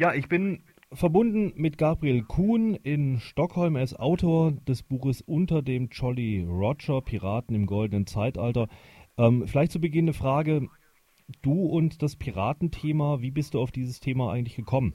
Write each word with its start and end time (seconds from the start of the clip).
Ja, 0.00 0.14
ich 0.14 0.28
bin 0.28 0.62
verbunden 0.92 1.54
mit 1.56 1.76
Gabriel 1.76 2.22
Kuhn 2.22 2.76
in 2.84 3.18
Stockholm. 3.18 3.74
Er 3.74 3.82
ist 3.82 3.98
Autor 3.98 4.52
des 4.52 4.84
Buches 4.84 5.22
Unter 5.22 5.60
dem 5.60 5.88
Jolly 5.88 6.46
Roger, 6.48 7.00
Piraten 7.00 7.56
im 7.56 7.66
goldenen 7.66 8.06
Zeitalter. 8.06 8.68
Ähm, 9.18 9.48
vielleicht 9.48 9.72
zu 9.72 9.80
Beginn 9.80 10.04
eine 10.04 10.12
Frage. 10.12 10.68
Du 11.42 11.66
und 11.66 12.00
das 12.00 12.16
Piratenthema, 12.16 13.22
wie 13.22 13.32
bist 13.32 13.54
du 13.54 13.60
auf 13.60 13.72
dieses 13.72 13.98
Thema 13.98 14.32
eigentlich 14.32 14.54
gekommen? 14.54 14.92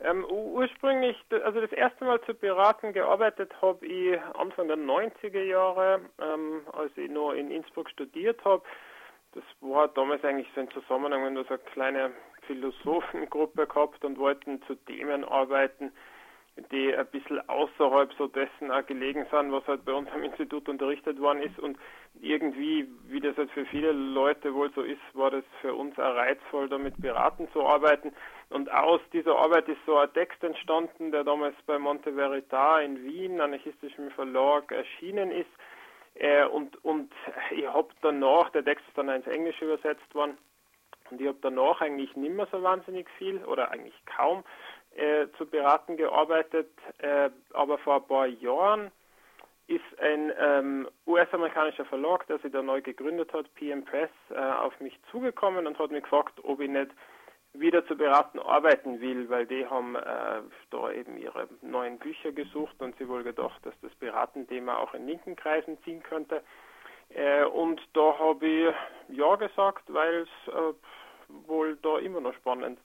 Ähm, 0.00 0.24
ursprünglich, 0.28 1.16
also 1.44 1.60
das 1.60 1.70
erste 1.70 2.04
Mal 2.04 2.20
zu 2.22 2.34
Piraten 2.34 2.92
gearbeitet 2.92 3.52
habe 3.62 3.86
ich 3.86 4.20
Anfang 4.34 4.66
der 4.66 4.76
90er 4.76 5.44
Jahre, 5.44 6.00
ähm, 6.20 6.62
als 6.72 6.90
ich 6.96 7.08
noch 7.08 7.30
in 7.30 7.52
Innsbruck 7.52 7.88
studiert 7.90 8.44
habe. 8.44 8.64
Das 9.34 9.44
war 9.60 9.86
damals 9.86 10.24
eigentlich 10.24 10.48
so 10.56 10.62
ein 10.62 10.70
Zusammenhang, 10.70 11.24
wenn 11.24 11.36
du 11.36 11.44
so 11.44 11.50
eine 11.50 11.58
kleine 11.58 12.10
Philosophengruppe 12.48 13.66
gehabt 13.66 14.04
und 14.04 14.18
wollten 14.18 14.60
zu 14.62 14.74
Themen 14.74 15.24
arbeiten, 15.24 15.92
die 16.72 16.94
ein 16.94 17.06
bisschen 17.06 17.46
außerhalb 17.48 18.12
so 18.14 18.26
dessen 18.26 18.72
auch 18.72 18.84
gelegen 18.86 19.26
sind, 19.30 19.52
was 19.52 19.66
halt 19.66 19.84
bei 19.84 19.92
uns 19.92 20.10
am 20.10 20.24
Institut 20.24 20.68
unterrichtet 20.68 21.20
worden 21.20 21.42
ist. 21.42 21.58
Und 21.58 21.78
irgendwie, 22.20 22.88
wie 23.06 23.20
das 23.20 23.36
halt 23.36 23.50
für 23.52 23.64
viele 23.66 23.92
Leute 23.92 24.52
wohl 24.54 24.72
so 24.74 24.82
ist, 24.82 25.00
war 25.12 25.30
das 25.30 25.44
für 25.60 25.74
uns 25.74 25.96
auch 25.98 26.16
reizvoll, 26.16 26.68
da 26.68 26.78
mit 26.78 27.00
Piraten 27.00 27.48
zu 27.52 27.64
arbeiten. 27.64 28.12
Und 28.50 28.72
aus 28.72 29.00
dieser 29.12 29.36
Arbeit 29.36 29.68
ist 29.68 29.84
so 29.86 29.98
ein 29.98 30.12
Text 30.14 30.42
entstanden, 30.42 31.12
der 31.12 31.22
damals 31.22 31.54
bei 31.66 31.78
Monte 31.78 32.14
Verita 32.14 32.80
in 32.80 33.04
Wien, 33.04 33.40
anarchistischem 33.40 34.10
Verlag, 34.10 34.72
erschienen 34.72 35.30
ist. 35.30 35.50
Äh, 36.14 36.46
und, 36.46 36.82
und 36.84 37.12
ich 37.50 37.66
habe 37.66 37.88
danach, 38.02 38.50
der 38.50 38.64
Text 38.64 38.84
ist 38.88 38.98
dann 38.98 39.08
ins 39.10 39.26
Englische 39.26 39.64
übersetzt 39.64 40.12
worden, 40.14 40.36
und 41.10 41.20
ich 41.20 41.28
habe 41.28 41.38
danach 41.40 41.80
eigentlich 41.80 42.14
nicht 42.16 42.34
mehr 42.34 42.48
so 42.50 42.62
wahnsinnig 42.62 43.08
viel 43.18 43.44
oder 43.44 43.70
eigentlich 43.70 43.94
kaum 44.06 44.44
äh, 44.96 45.26
zu 45.36 45.46
Piraten 45.46 45.96
gearbeitet, 45.96 46.70
äh, 46.98 47.30
aber 47.52 47.78
vor 47.78 47.96
ein 47.96 48.06
paar 48.06 48.26
Jahren 48.26 48.90
ist 49.68 50.00
ein 50.00 50.32
ähm, 50.38 50.88
US-amerikanischer 51.06 51.84
Verlag, 51.84 52.26
der 52.26 52.38
sich 52.38 52.50
da 52.50 52.62
neu 52.62 52.80
gegründet 52.80 53.32
hat, 53.34 53.54
PM 53.54 53.84
Press, 53.84 54.10
äh, 54.30 54.38
auf 54.38 54.78
mich 54.80 54.98
zugekommen 55.10 55.66
und 55.66 55.78
hat 55.78 55.90
mich 55.90 56.02
gefragt, 56.02 56.42
ob 56.42 56.60
ich 56.60 56.70
nicht 56.70 56.90
wieder 57.52 57.86
zu 57.86 57.96
beraten 57.96 58.38
arbeiten 58.38 59.00
will, 59.00 59.28
weil 59.28 59.46
die 59.46 59.66
haben 59.66 59.94
äh, 59.94 60.40
da 60.70 60.90
eben 60.90 61.18
ihre 61.18 61.48
neuen 61.60 61.98
Bücher 61.98 62.32
gesucht 62.32 62.76
und 62.78 62.96
sie 62.98 63.08
wohl 63.08 63.22
gedacht, 63.22 63.64
dass 63.64 63.74
das 63.82 63.94
Piratenthema 63.96 64.78
auch 64.78 64.94
in 64.94 65.06
linken 65.06 65.36
Kreisen 65.36 65.78
ziehen 65.82 66.02
könnte. 66.02 66.42
Äh, 67.10 67.44
und 67.44 67.80
da 67.94 68.18
habe 68.18 68.46
ich 68.46 68.74
ja 69.08 69.36
gesagt, 69.36 69.84
weil 69.88 70.22
es 70.22 70.52
äh, 70.52 70.74
wohl 71.46 71.76
da 71.82 71.98
immer 71.98 72.20
noch 72.20 72.34
spannend 72.34 72.78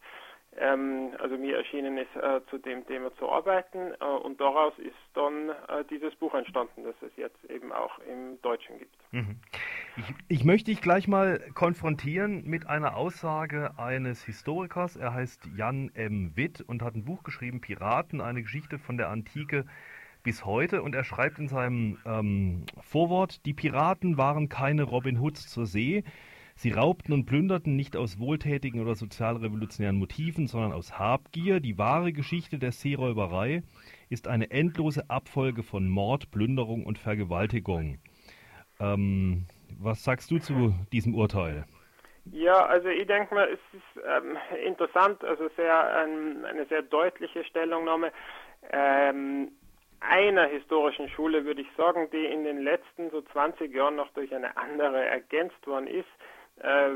ähm, 0.57 1.11
also 1.19 1.37
mir 1.37 1.57
erschienen 1.57 1.97
ist, 1.97 2.15
äh, 2.15 2.41
zu 2.49 2.57
dem 2.57 2.85
Thema 2.85 3.15
zu 3.17 3.29
arbeiten 3.29 3.93
äh, 3.99 4.05
und 4.05 4.39
daraus 4.39 4.73
ist 4.77 4.93
dann 5.13 5.49
äh, 5.49 5.83
dieses 5.89 6.15
Buch 6.15 6.33
entstanden, 6.33 6.83
das 6.83 6.95
es 7.01 7.15
jetzt 7.17 7.43
eben 7.49 7.71
auch 7.71 7.97
im 7.99 8.41
Deutschen 8.41 8.77
gibt. 8.77 8.95
Mhm. 9.11 9.37
Ich, 9.97 10.37
ich, 10.39 10.43
möchte 10.43 10.71
dich 10.71 10.81
gleich 10.81 11.07
mal 11.07 11.39
konfrontieren 11.53 12.43
mit 12.45 12.67
einer 12.67 12.95
Aussage 12.95 13.71
eines 13.77 14.23
Historikers. 14.23 14.95
Er 14.95 15.13
heißt 15.13 15.49
Jan 15.55 15.91
M. 15.93 16.31
Witt 16.35 16.61
und 16.61 16.81
hat 16.81 16.95
ein 16.95 17.05
Buch 17.05 17.23
geschrieben, 17.23 17.61
Piraten, 17.61 18.21
eine 18.21 18.41
Geschichte 18.41 18.79
von 18.79 18.97
der 18.97 19.09
Antike 19.09 19.65
bis 20.23 20.45
heute. 20.45 20.81
Und 20.81 20.95
er 20.95 21.03
schreibt 21.03 21.37
in 21.37 21.47
seinem 21.47 21.99
ähm, 22.05 22.65
Vorwort, 22.81 23.45
die 23.45 23.53
Piraten 23.53 24.17
waren 24.17 24.49
keine 24.49 24.83
Robin 24.83 25.19
Hoods 25.19 25.47
zur 25.49 25.65
See. 25.65 26.03
Sie 26.55 26.71
raubten 26.71 27.13
und 27.13 27.25
plünderten 27.25 27.75
nicht 27.75 27.97
aus 27.97 28.19
wohltätigen 28.19 28.81
oder 28.81 28.95
sozialrevolutionären 28.95 29.97
Motiven, 29.97 30.47
sondern 30.47 30.73
aus 30.73 30.99
Habgier. 30.99 31.59
Die 31.59 31.77
wahre 31.77 32.13
Geschichte 32.13 32.59
der 32.59 32.71
Seeräuberei 32.71 33.63
ist 34.09 34.27
eine 34.27 34.51
endlose 34.51 35.09
Abfolge 35.09 35.63
von 35.63 35.89
Mord, 35.89 36.31
Plünderung 36.31 36.85
und 36.85 36.99
Vergewaltigung. 36.99 37.99
Ähm, 38.79 39.45
was 39.79 40.03
sagst 40.03 40.29
du 40.31 40.37
zu 40.37 40.73
diesem 40.91 41.15
Urteil? 41.15 41.65
Ja, 42.31 42.65
also 42.65 42.87
ich 42.87 43.05
denke 43.07 43.35
mal, 43.35 43.49
es 43.49 43.59
ist 43.73 44.03
ähm, 44.05 44.37
interessant, 44.65 45.23
also 45.25 45.49
sehr 45.57 46.05
ähm, 46.05 46.45
eine 46.45 46.65
sehr 46.67 46.81
deutliche 46.81 47.43
Stellungnahme 47.43 48.11
ähm, 48.71 49.51
einer 49.99 50.45
historischen 50.45 51.09
Schule, 51.09 51.45
würde 51.45 51.61
ich 51.61 51.67
sagen, 51.75 52.09
die 52.11 52.25
in 52.25 52.43
den 52.43 52.61
letzten 52.61 53.09
so 53.09 53.21
20 53.21 53.73
Jahren 53.73 53.95
noch 53.95 54.09
durch 54.13 54.33
eine 54.33 54.55
andere 54.57 55.05
ergänzt 55.05 55.65
worden 55.65 55.87
ist, 55.87 56.07
äh, 56.63 56.89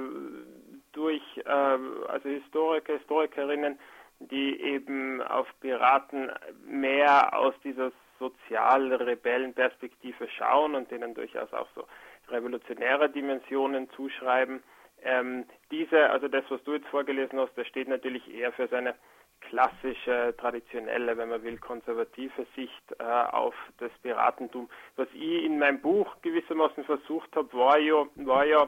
durch 0.94 1.22
äh, 1.46 1.50
also 1.50 2.30
Historiker, 2.30 2.94
Historikerinnen, 2.94 3.78
die 4.20 4.62
eben 4.62 5.22
auf 5.22 5.48
Piraten 5.60 6.32
mehr 6.66 7.38
aus 7.38 7.54
dieser 7.64 7.92
sozial-Rebellenperspektive 8.20 10.28
schauen 10.30 10.74
und 10.76 10.90
denen 10.90 11.14
durchaus 11.14 11.54
auch 11.54 11.68
so 11.76 11.86
revolutionäre 12.30 13.10
Dimensionen 13.10 13.90
zuschreiben. 13.92 14.64
Ähm, 15.04 15.46
diese, 15.70 16.10
also 16.10 16.28
das, 16.28 16.44
was 16.50 16.64
du 16.64 16.74
jetzt 16.74 16.88
vorgelesen 16.88 17.40
hast, 17.40 17.56
das 17.56 17.68
steht 17.68 17.88
natürlich 17.88 18.28
eher 18.34 18.52
für 18.52 18.68
seine 18.68 18.96
klassische, 19.42 20.34
traditionelle, 20.38 21.16
wenn 21.18 21.30
man 21.30 21.44
will, 21.44 21.60
konservative 21.60 22.48
Sicht 22.56 22.96
äh, 23.00 23.04
auf 23.04 23.54
das 23.78 23.92
Piratentum. 24.02 24.68
Was 24.96 25.08
ich 25.14 25.44
in 25.44 25.60
meinem 25.60 25.80
Buch 25.80 26.16
gewissermaßen 26.24 26.84
versucht 26.86 27.36
habe, 27.36 27.54
war 27.54 27.78
ja, 27.78 28.08
war 28.16 28.46
ja 28.46 28.68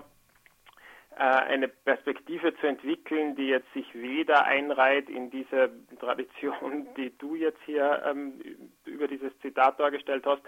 eine 1.16 1.68
Perspektive 1.68 2.56
zu 2.58 2.68
entwickeln, 2.68 3.36
die 3.36 3.48
jetzt 3.48 3.72
sich 3.74 3.94
weder 3.94 4.46
einreiht 4.46 5.10
in 5.10 5.30
diese 5.30 5.72
Tradition, 6.00 6.88
die 6.98 7.18
du 7.18 7.36
jetzt 7.36 7.60
hier 7.66 8.04
ähm, 8.06 8.40
über 8.86 9.08
dieses 9.08 9.38
Zitat 9.42 9.80
dargestellt 9.80 10.26
hast, 10.26 10.42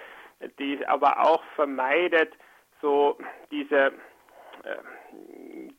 die 0.59 0.85
aber 0.87 1.19
auch 1.19 1.43
vermeidet, 1.55 2.33
so 2.81 3.17
diese 3.51 3.91
äh, 4.63 4.77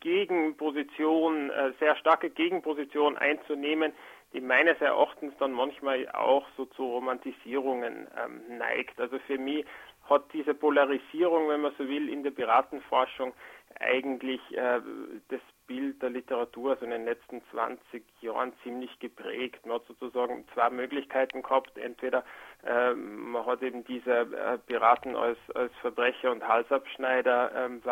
Gegenposition, 0.01 1.51
äh, 1.51 1.73
sehr 1.79 1.97
starke 1.97 2.31
Gegenposition 2.31 3.17
einzunehmen, 3.17 3.93
die 4.33 4.41
meines 4.41 4.81
Erachtens 4.81 5.35
dann 5.39 5.53
manchmal 5.53 6.09
auch 6.11 6.47
so 6.57 6.65
zu 6.67 6.85
Romantisierungen 6.85 8.09
ähm, 8.19 8.59
neigt. 8.59 9.01
Also 9.01 9.19
für 9.27 9.39
mich 9.39 9.67
hat 10.09 10.25
diese 10.33 10.55
Polarisierung, 10.55 11.49
wenn 11.49 11.61
man 11.61 11.73
so 11.79 11.87
will, 11.87 12.09
in 12.09 12.23
der 12.23 12.31
Piratenforschung 12.31 13.35
eigentlich 13.81 14.41
äh, 14.57 14.81
das 15.29 15.41
Bild 15.67 16.03
der 16.03 16.11
Literatur 16.11 16.73
also 16.73 16.85
in 16.85 16.91
den 16.91 17.05
letzten 17.05 17.43
20 17.51 18.05
Jahren 18.21 18.53
ziemlich 18.63 18.99
geprägt. 18.99 19.65
Man 19.65 19.77
hat 19.77 19.87
sozusagen 19.87 20.47
zwei 20.55 20.71
Möglichkeiten 20.71 21.43
gehabt. 21.43 21.79
Entweder 21.79 22.25
äh, 22.65 22.95
man 22.95 23.47
hat 23.47 23.63
eben 23.63 23.85
diese 23.85 24.11
äh, 24.11 24.59
Piraten 24.67 25.17
als, 25.17 25.39
als 25.55 25.73
Verbrecher 25.81 26.31
und 26.31 26.47
Halsabschneider 26.47 27.53
ähm, 27.55 27.83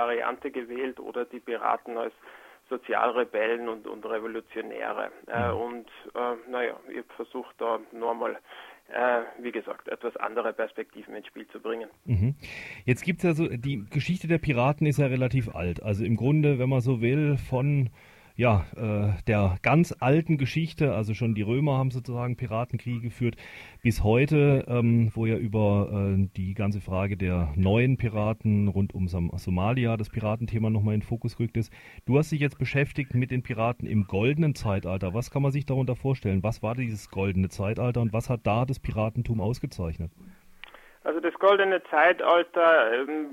gewählt 0.53 1.01
oder 1.01 1.25
die 1.25 1.41
Piraten 1.41 1.97
als 1.97 2.15
Sozialrebellen 2.69 3.69
und, 3.69 3.87
und 3.87 4.07
Revolutionäre. 4.07 5.11
Äh, 5.27 5.49
mhm. 5.49 5.61
und 5.61 5.89
äh, 6.15 6.51
naja, 6.51 6.77
ich 6.89 6.99
habe 6.99 7.15
versucht 7.17 7.55
da 7.59 7.81
nochmal 7.93 8.39
wie 9.41 9.53
gesagt, 9.53 9.89
etwas 9.89 10.17
andere 10.17 10.53
Perspektiven 10.53 11.15
ins 11.15 11.27
Spiel 11.27 11.47
zu 11.49 11.61
bringen. 11.61 11.89
Mhm. 12.07 12.35
Jetzt 12.85 13.05
gibt 13.05 13.19
es 13.19 13.25
ja 13.25 13.35
so, 13.35 13.49
die 13.49 13.85
Geschichte 13.89 14.27
der 14.27 14.39
Piraten 14.39 14.87
ist 14.87 14.99
ja 14.99 15.07
relativ 15.07 15.55
alt. 15.55 15.83
Also 15.83 16.05
im 16.05 16.17
Grunde, 16.17 16.59
wenn 16.59 16.69
man 16.69 16.81
so 16.81 17.01
will, 17.01 17.37
von 17.37 17.91
ja, 18.41 18.65
äh, 18.75 19.23
der 19.27 19.59
ganz 19.63 19.95
alten 20.01 20.39
Geschichte, 20.39 20.95
also 20.95 21.13
schon 21.13 21.35
die 21.35 21.43
Römer 21.43 21.77
haben 21.77 21.91
sozusagen 21.91 22.39
Piratenkriege 22.39 23.03
geführt, 23.03 23.37
bis 23.83 24.03
heute, 24.03 24.65
ähm, 24.67 25.11
wo 25.15 25.27
ja 25.27 25.37
über 25.37 25.91
äh, 25.93 26.27
die 26.39 26.55
ganze 26.55 26.81
Frage 26.81 27.19
der 27.19 27.53
neuen 27.55 27.99
Piraten 27.99 28.69
rund 28.69 28.95
um 28.95 29.09
Som 29.09 29.31
Somalia 29.37 29.99
das 29.99 30.09
Piratenthema 30.09 30.71
nochmal 30.71 30.95
in 30.95 31.01
den 31.01 31.07
Fokus 31.07 31.37
gerückt 31.37 31.59
ist. 31.59 31.71
Du 32.07 32.17
hast 32.17 32.33
dich 32.33 32.41
jetzt 32.41 32.59
beschäftigt 32.59 33.13
mit 33.15 33.31
den 33.31 33.43
Piraten 33.43 33.87
im 33.87 34.07
goldenen 34.07 34.55
Zeitalter. 34.55 35.13
Was 35.13 35.31
kann 35.31 35.43
man 35.43 35.53
sich 35.53 35.67
darunter 35.67 35.95
vorstellen? 35.95 36.43
Was 36.43 36.63
war 36.63 36.75
dieses 36.75 37.11
goldene 37.11 37.51
Zeitalter 37.51 38.01
und 38.01 38.15
was 38.15 38.31
hat 38.31 38.41
da 38.45 38.65
das 38.65 38.81
Piratentum 38.81 39.43
ausgezeichnet? 39.43 40.13
Also 41.05 41.21
das 41.21 41.35
goldene 41.35 41.83
Zeitalter, 41.91 42.93
ähm, 43.03 43.29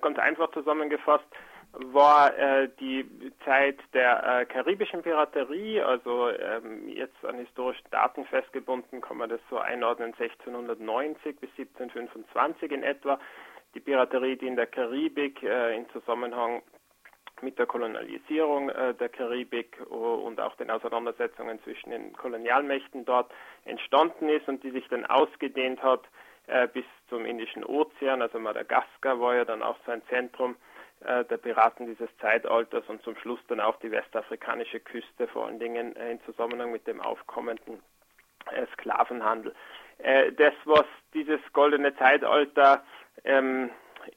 ganz 0.00 0.18
einfach 0.18 0.50
zusammengefasst, 0.52 1.26
war 1.78 2.36
äh, 2.38 2.68
die 2.80 3.06
Zeit 3.44 3.78
der 3.92 4.40
äh, 4.40 4.46
karibischen 4.46 5.02
Piraterie, 5.02 5.80
also 5.82 6.30
ähm, 6.30 6.88
jetzt 6.88 7.22
an 7.24 7.36
historischen 7.36 7.84
Daten 7.90 8.24
festgebunden, 8.24 9.00
kann 9.00 9.18
man 9.18 9.28
das 9.28 9.40
so 9.50 9.58
einordnen, 9.58 10.14
1690 10.18 11.38
bis 11.38 11.50
1725 11.50 12.72
in 12.72 12.82
etwa. 12.82 13.18
Die 13.74 13.80
Piraterie, 13.80 14.36
die 14.36 14.46
in 14.46 14.56
der 14.56 14.66
Karibik 14.66 15.42
äh, 15.42 15.76
in 15.76 15.88
Zusammenhang 15.90 16.62
mit 17.42 17.58
der 17.58 17.66
Kolonialisierung 17.66 18.70
äh, 18.70 18.94
der 18.94 19.10
Karibik 19.10 19.78
und 19.90 20.40
auch 20.40 20.54
den 20.56 20.70
Auseinandersetzungen 20.70 21.62
zwischen 21.62 21.90
den 21.90 22.14
Kolonialmächten 22.14 23.04
dort 23.04 23.30
entstanden 23.66 24.30
ist 24.30 24.48
und 24.48 24.62
die 24.64 24.70
sich 24.70 24.88
dann 24.88 25.04
ausgedehnt 25.04 25.82
hat 25.82 26.04
äh, 26.46 26.66
bis 26.68 26.86
zum 27.10 27.26
Indischen 27.26 27.64
Ozean, 27.64 28.22
also 28.22 28.38
Madagaskar 28.38 29.20
war 29.20 29.34
ja 29.34 29.44
dann 29.44 29.62
auch 29.62 29.76
so 29.84 29.92
ein 29.92 30.00
Zentrum 30.08 30.52
äh, 30.52 30.75
der 31.00 31.36
Piraten 31.36 31.86
dieses 31.86 32.08
Zeitalters 32.18 32.84
und 32.88 33.02
zum 33.02 33.16
Schluss 33.16 33.40
dann 33.48 33.60
auch 33.60 33.78
die 33.80 33.90
westafrikanische 33.90 34.80
Küste, 34.80 35.28
vor 35.28 35.46
allen 35.46 35.58
Dingen 35.58 35.94
äh, 35.96 36.12
in 36.12 36.20
Zusammenhang 36.22 36.72
mit 36.72 36.86
dem 36.86 37.00
aufkommenden 37.00 37.80
äh, 38.50 38.66
Sklavenhandel. 38.72 39.54
Äh, 39.98 40.32
das, 40.32 40.54
was 40.64 40.86
dieses 41.14 41.40
goldene 41.52 41.94
Zeitalter 41.96 42.84
ähm, 43.24 43.70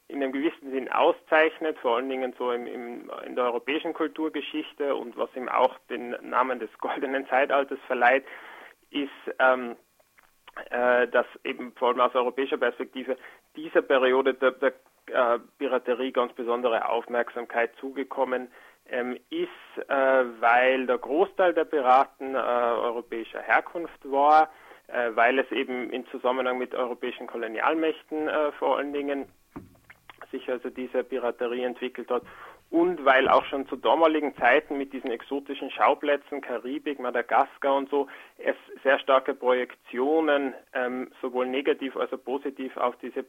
in 0.07 0.21
einem 0.21 0.31
gewissen 0.31 0.71
Sinn 0.71 0.89
auszeichnet, 0.89 1.77
vor 1.79 1.97
allen 1.97 2.09
Dingen 2.09 2.33
so 2.37 2.51
im, 2.51 2.67
im, 2.67 3.11
in 3.25 3.35
der 3.35 3.45
europäischen 3.45 3.93
Kulturgeschichte 3.93 4.95
und 4.95 5.17
was 5.17 5.33
ihm 5.35 5.49
auch 5.49 5.77
den 5.89 6.15
Namen 6.21 6.59
des 6.59 6.69
goldenen 6.79 7.27
Zeitalters 7.27 7.79
verleiht, 7.87 8.25
ist, 8.91 9.09
ähm, 9.39 9.75
äh, 10.69 11.07
dass 11.07 11.25
eben 11.43 11.73
vor 11.73 11.89
allem 11.89 12.01
aus 12.01 12.15
europäischer 12.15 12.57
Perspektive 12.57 13.17
dieser 13.55 13.81
Periode 13.81 14.33
der, 14.33 14.51
der 14.51 14.73
äh, 15.11 15.39
Piraterie 15.57 16.11
ganz 16.11 16.33
besondere 16.33 16.89
Aufmerksamkeit 16.89 17.75
zugekommen 17.79 18.49
ähm, 18.89 19.17
ist, 19.29 19.89
äh, 19.89 19.93
weil 20.39 20.85
der 20.87 20.97
Großteil 20.97 21.53
der 21.53 21.65
Piraten 21.65 22.35
äh, 22.35 22.37
europäischer 22.37 23.41
Herkunft 23.41 23.99
war, 24.03 24.49
äh, 24.87 25.11
weil 25.13 25.39
es 25.39 25.51
eben 25.51 25.91
im 25.91 26.07
Zusammenhang 26.07 26.57
mit 26.57 26.73
europäischen 26.73 27.27
Kolonialmächten 27.27 28.27
äh, 28.27 28.51
vor 28.53 28.77
allen 28.77 28.93
Dingen 28.93 29.25
sich 30.31 30.49
also 30.49 30.69
diese 30.69 31.03
Piraterie 31.03 31.63
entwickelt 31.63 32.09
hat 32.09 32.23
und 32.69 33.03
weil 33.03 33.27
auch 33.27 33.45
schon 33.45 33.67
zu 33.67 33.75
damaligen 33.75 34.35
Zeiten 34.35 34.77
mit 34.77 34.93
diesen 34.93 35.09
exotischen 35.09 35.71
Schauplätzen, 35.71 36.41
Karibik, 36.41 36.99
Madagaskar 36.99 37.75
und 37.75 37.89
so, 37.89 38.07
es 38.37 38.55
sehr 38.83 38.99
starke 38.99 39.33
Projektionen 39.33 40.53
ähm, 40.73 41.11
sowohl 41.21 41.47
negativ 41.47 41.97
als 41.97 42.13
auch 42.13 42.23
positiv 42.23 42.77
auf 42.77 42.95
diese 42.97 43.23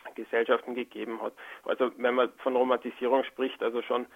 Piratengesellschaften 0.00 0.74
gegeben 0.74 1.20
hat. 1.22 1.32
Also 1.64 1.90
wenn 1.96 2.14
man 2.14 2.30
von 2.38 2.56
Romantisierung 2.56 3.24
spricht, 3.24 3.62
also 3.62 3.82
schon 3.82 4.06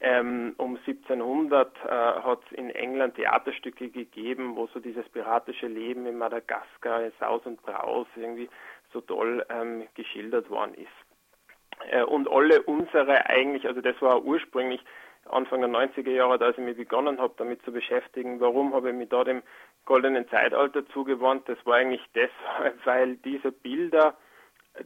ähm, 0.00 0.54
um 0.58 0.76
1700 0.76 1.76
äh, 1.84 1.88
hat 1.88 2.40
es 2.46 2.58
in 2.58 2.70
England 2.70 3.14
Theaterstücke 3.14 3.88
gegeben, 3.88 4.56
wo 4.56 4.66
so 4.68 4.80
dieses 4.80 5.08
piratische 5.08 5.66
Leben 5.66 6.06
in 6.06 6.18
Madagaskar, 6.18 7.04
in 7.04 7.12
Saus 7.20 7.42
und 7.46 7.62
Braus 7.62 8.06
irgendwie 8.16 8.48
so 8.92 9.00
toll 9.00 9.44
ähm, 9.48 9.86
geschildert 9.94 10.50
worden 10.50 10.74
ist. 10.74 11.90
Äh, 11.90 12.02
und 12.02 12.30
alle 12.30 12.62
unsere 12.62 13.26
eigentlich, 13.26 13.66
also 13.66 13.80
das 13.80 14.00
war 14.02 14.22
ursprünglich 14.24 14.80
Anfang 15.26 15.60
der 15.60 15.70
90er 15.70 16.10
Jahre, 16.10 16.44
als 16.44 16.58
ich 16.58 16.64
mich 16.64 16.76
begonnen 16.76 17.18
habe, 17.18 17.32
damit 17.38 17.62
zu 17.62 17.72
beschäftigen, 17.72 18.40
warum 18.40 18.74
habe 18.74 18.90
ich 18.90 18.96
mich 18.96 19.08
da 19.08 19.24
dem 19.24 19.42
goldenen 19.86 20.28
Zeitalter 20.28 20.86
zugewandt, 20.88 21.48
das 21.48 21.56
war 21.64 21.76
eigentlich 21.76 22.04
deshalb, 22.14 22.74
weil 22.84 23.16
diese 23.16 23.52
Bilder, 23.52 24.16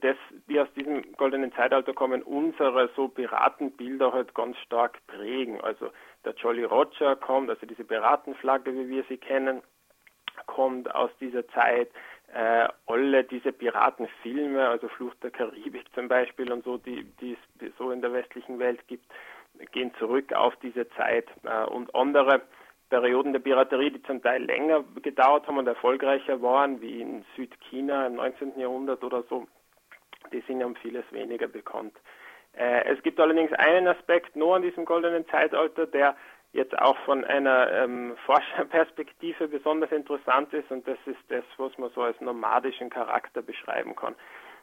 das, 0.00 0.16
die 0.48 0.60
aus 0.60 0.68
diesem 0.74 1.12
goldenen 1.16 1.52
Zeitalter 1.52 1.94
kommen, 1.94 2.22
unsere 2.22 2.90
so 2.94 3.08
Piratenbilder 3.08 4.12
halt 4.12 4.34
ganz 4.34 4.56
stark 4.58 4.98
prägen. 5.06 5.60
Also 5.62 5.90
der 6.24 6.34
Jolly 6.34 6.64
Roger 6.64 7.16
kommt, 7.16 7.48
also 7.48 7.64
diese 7.64 7.84
Piratenflagge, 7.84 8.74
wie 8.74 8.88
wir 8.88 9.04
sie 9.08 9.16
kennen, 9.16 9.62
kommt 10.46 10.94
aus 10.94 11.10
dieser 11.20 11.46
Zeit 11.48 11.90
äh, 12.34 12.68
alle 12.86 13.24
diese 13.24 13.52
Piratenfilme, 13.52 14.68
also 14.68 14.88
Flucht 14.88 15.22
der 15.22 15.30
Karibik 15.30 15.86
zum 15.94 16.08
Beispiel 16.08 16.52
und 16.52 16.64
so, 16.64 16.76
die, 16.76 17.04
die 17.20 17.36
es 17.60 17.72
so 17.78 17.90
in 17.90 18.02
der 18.02 18.12
westlichen 18.12 18.58
Welt 18.58 18.86
gibt, 18.86 19.06
gehen 19.72 19.92
zurück 19.98 20.32
auf 20.34 20.54
diese 20.56 20.88
Zeit 20.90 21.26
äh, 21.44 21.64
und 21.64 21.94
andere 21.94 22.42
Perioden 22.90 23.32
der 23.32 23.40
Piraterie, 23.40 23.90
die 23.90 24.02
zum 24.02 24.22
Teil 24.22 24.44
länger 24.44 24.84
gedauert 25.02 25.46
haben 25.46 25.58
und 25.58 25.66
erfolgreicher 25.66 26.40
waren, 26.42 26.80
wie 26.80 27.00
in 27.00 27.24
Südchina 27.36 28.06
im 28.06 28.16
19. 28.16 28.58
Jahrhundert 28.58 29.02
oder 29.04 29.22
so, 29.24 29.46
die 30.32 30.40
sind 30.46 30.62
um 30.64 30.76
vieles 30.76 31.04
weniger 31.12 31.48
bekannt. 31.48 31.96
Äh, 32.56 32.84
es 32.92 33.02
gibt 33.02 33.20
allerdings 33.20 33.52
einen 33.52 33.88
Aspekt 33.88 34.36
nur 34.36 34.56
an 34.56 34.62
diesem 34.62 34.84
goldenen 34.84 35.26
Zeitalter, 35.28 35.86
der 35.86 36.16
jetzt 36.52 36.78
auch 36.78 36.96
von 37.04 37.24
einer 37.24 37.70
ähm, 37.72 38.16
Forscherperspektive 38.26 39.48
besonders 39.48 39.92
interessant 39.92 40.52
ist 40.52 40.70
und 40.70 40.86
das 40.86 40.98
ist 41.06 41.20
das, 41.28 41.44
was 41.56 41.76
man 41.78 41.90
so 41.90 42.02
als 42.02 42.20
nomadischen 42.20 42.90
Charakter 42.90 43.42
beschreiben 43.42 43.94
kann. 43.94 44.14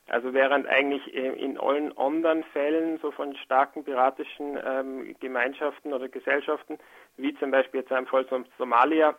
Also 0.07 0.35
während 0.35 0.67
eigentlich 0.67 1.11
in 1.15 1.57
allen 1.57 1.97
anderen 1.97 2.43
Fällen 2.43 2.99
so 2.99 3.09
von 3.09 3.35
starken 3.37 3.83
piratischen 3.83 4.55
ähm, 4.63 5.15
Gemeinschaften 5.19 5.93
oder 5.93 6.07
Gesellschaften, 6.09 6.77
wie 7.17 7.33
zum 7.39 7.49
Beispiel 7.49 7.79
jetzt 7.79 7.91
im 7.91 8.05
Fall 8.05 8.25
von 8.25 8.45
Somalia, 8.59 9.15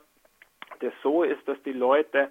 das 0.79 0.93
so 1.03 1.25
ist, 1.25 1.47
dass 1.49 1.61
die 1.65 1.73
Leute 1.73 2.31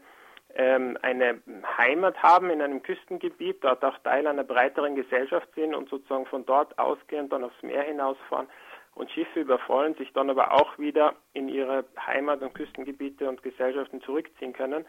ähm, 0.56 0.98
eine 1.02 1.42
Heimat 1.78 2.22
haben 2.24 2.50
in 2.50 2.62
einem 2.62 2.81
Küstengebiet, 2.81 3.63
dort 3.63 3.84
auch 3.84 3.98
Teil 4.00 4.25
einer 4.25 4.46
breiteren 4.46 4.96
Gesellschaft 4.96 5.48
sind 5.54 5.75
und 5.75 5.90
sozusagen 5.90 6.25
von 6.25 6.46
dort 6.46 6.80
ausgehend 6.80 7.34
dann 7.34 7.44
aufs 7.44 7.62
Meer 7.62 7.84
hinausfahren 7.84 8.48
und 8.96 9.12
Schiffe 9.12 9.42
überfallen, 9.42 9.96
sich 9.96 10.12
dann 10.13 10.30
aber 10.30 10.54
auch 10.54 10.80
wieder 10.80 11.16
in 11.34 11.50
ihre 11.50 11.84
Heimat- 11.98 12.42
und 12.42 12.56
Küstengebiete 12.56 13.28
und 13.28 13.44
Gesellschaften 13.44 14.02
zurückziehen 14.02 14.54
können. 14.54 14.86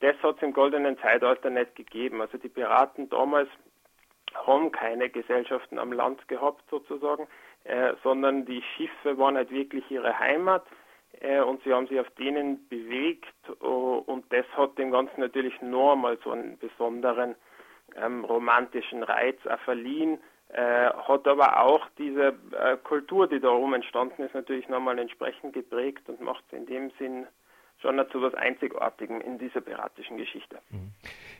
Das 0.00 0.16
hat 0.22 0.36
es 0.36 0.42
im 0.42 0.52
goldenen 0.52 0.98
Zeitalter 0.98 1.48
nicht 1.48 1.76
gegeben. 1.76 2.20
Also 2.20 2.36
die 2.36 2.48
Piraten 2.48 3.08
damals 3.08 3.48
haben 4.34 4.72
keine 4.72 5.08
Gesellschaften 5.08 5.78
am 5.78 5.92
Land 5.92 6.26
gehabt 6.26 6.64
sozusagen, 6.68 7.28
äh, 7.62 7.94
sondern 8.02 8.44
die 8.46 8.62
Schiffe 8.76 9.16
waren 9.16 9.36
halt 9.36 9.52
wirklich 9.52 9.88
ihre 9.90 10.18
Heimat 10.18 10.64
und 11.40 11.62
sie 11.64 11.72
haben 11.72 11.86
sich 11.86 11.98
auf 12.00 12.10
denen 12.18 12.68
bewegt 12.68 13.34
uh, 13.62 14.02
und 14.06 14.24
das 14.32 14.46
hat 14.56 14.78
dem 14.78 14.90
Ganzen 14.90 15.20
natürlich 15.20 15.54
einmal 15.60 16.18
so 16.22 16.30
einen 16.30 16.58
besonderen 16.58 17.34
ähm, 17.96 18.24
romantischen 18.24 19.02
Reiz 19.02 19.38
verliehen 19.64 20.18
äh, 20.54 20.90
hat 21.08 21.26
aber 21.26 21.64
auch 21.64 21.80
diese 21.98 22.34
äh, 22.52 22.76
Kultur, 22.84 23.28
die 23.28 23.40
darum 23.40 23.74
entstanden 23.74 24.22
ist, 24.22 24.34
natürlich 24.34 24.68
nochmal 24.68 24.98
entsprechend 25.00 25.52
geprägt 25.52 26.08
und 26.08 26.20
macht 26.20 26.44
in 26.52 26.64
dem 26.66 26.92
Sinn 26.98 27.26
schon 27.82 27.96
dazu 27.96 28.22
was 28.22 28.34
Einzigartigem 28.34 29.20
in 29.20 29.38
dieser 29.38 29.60
piratischen 29.60 30.16
Geschichte. 30.16 30.58
Mhm. 30.70 30.92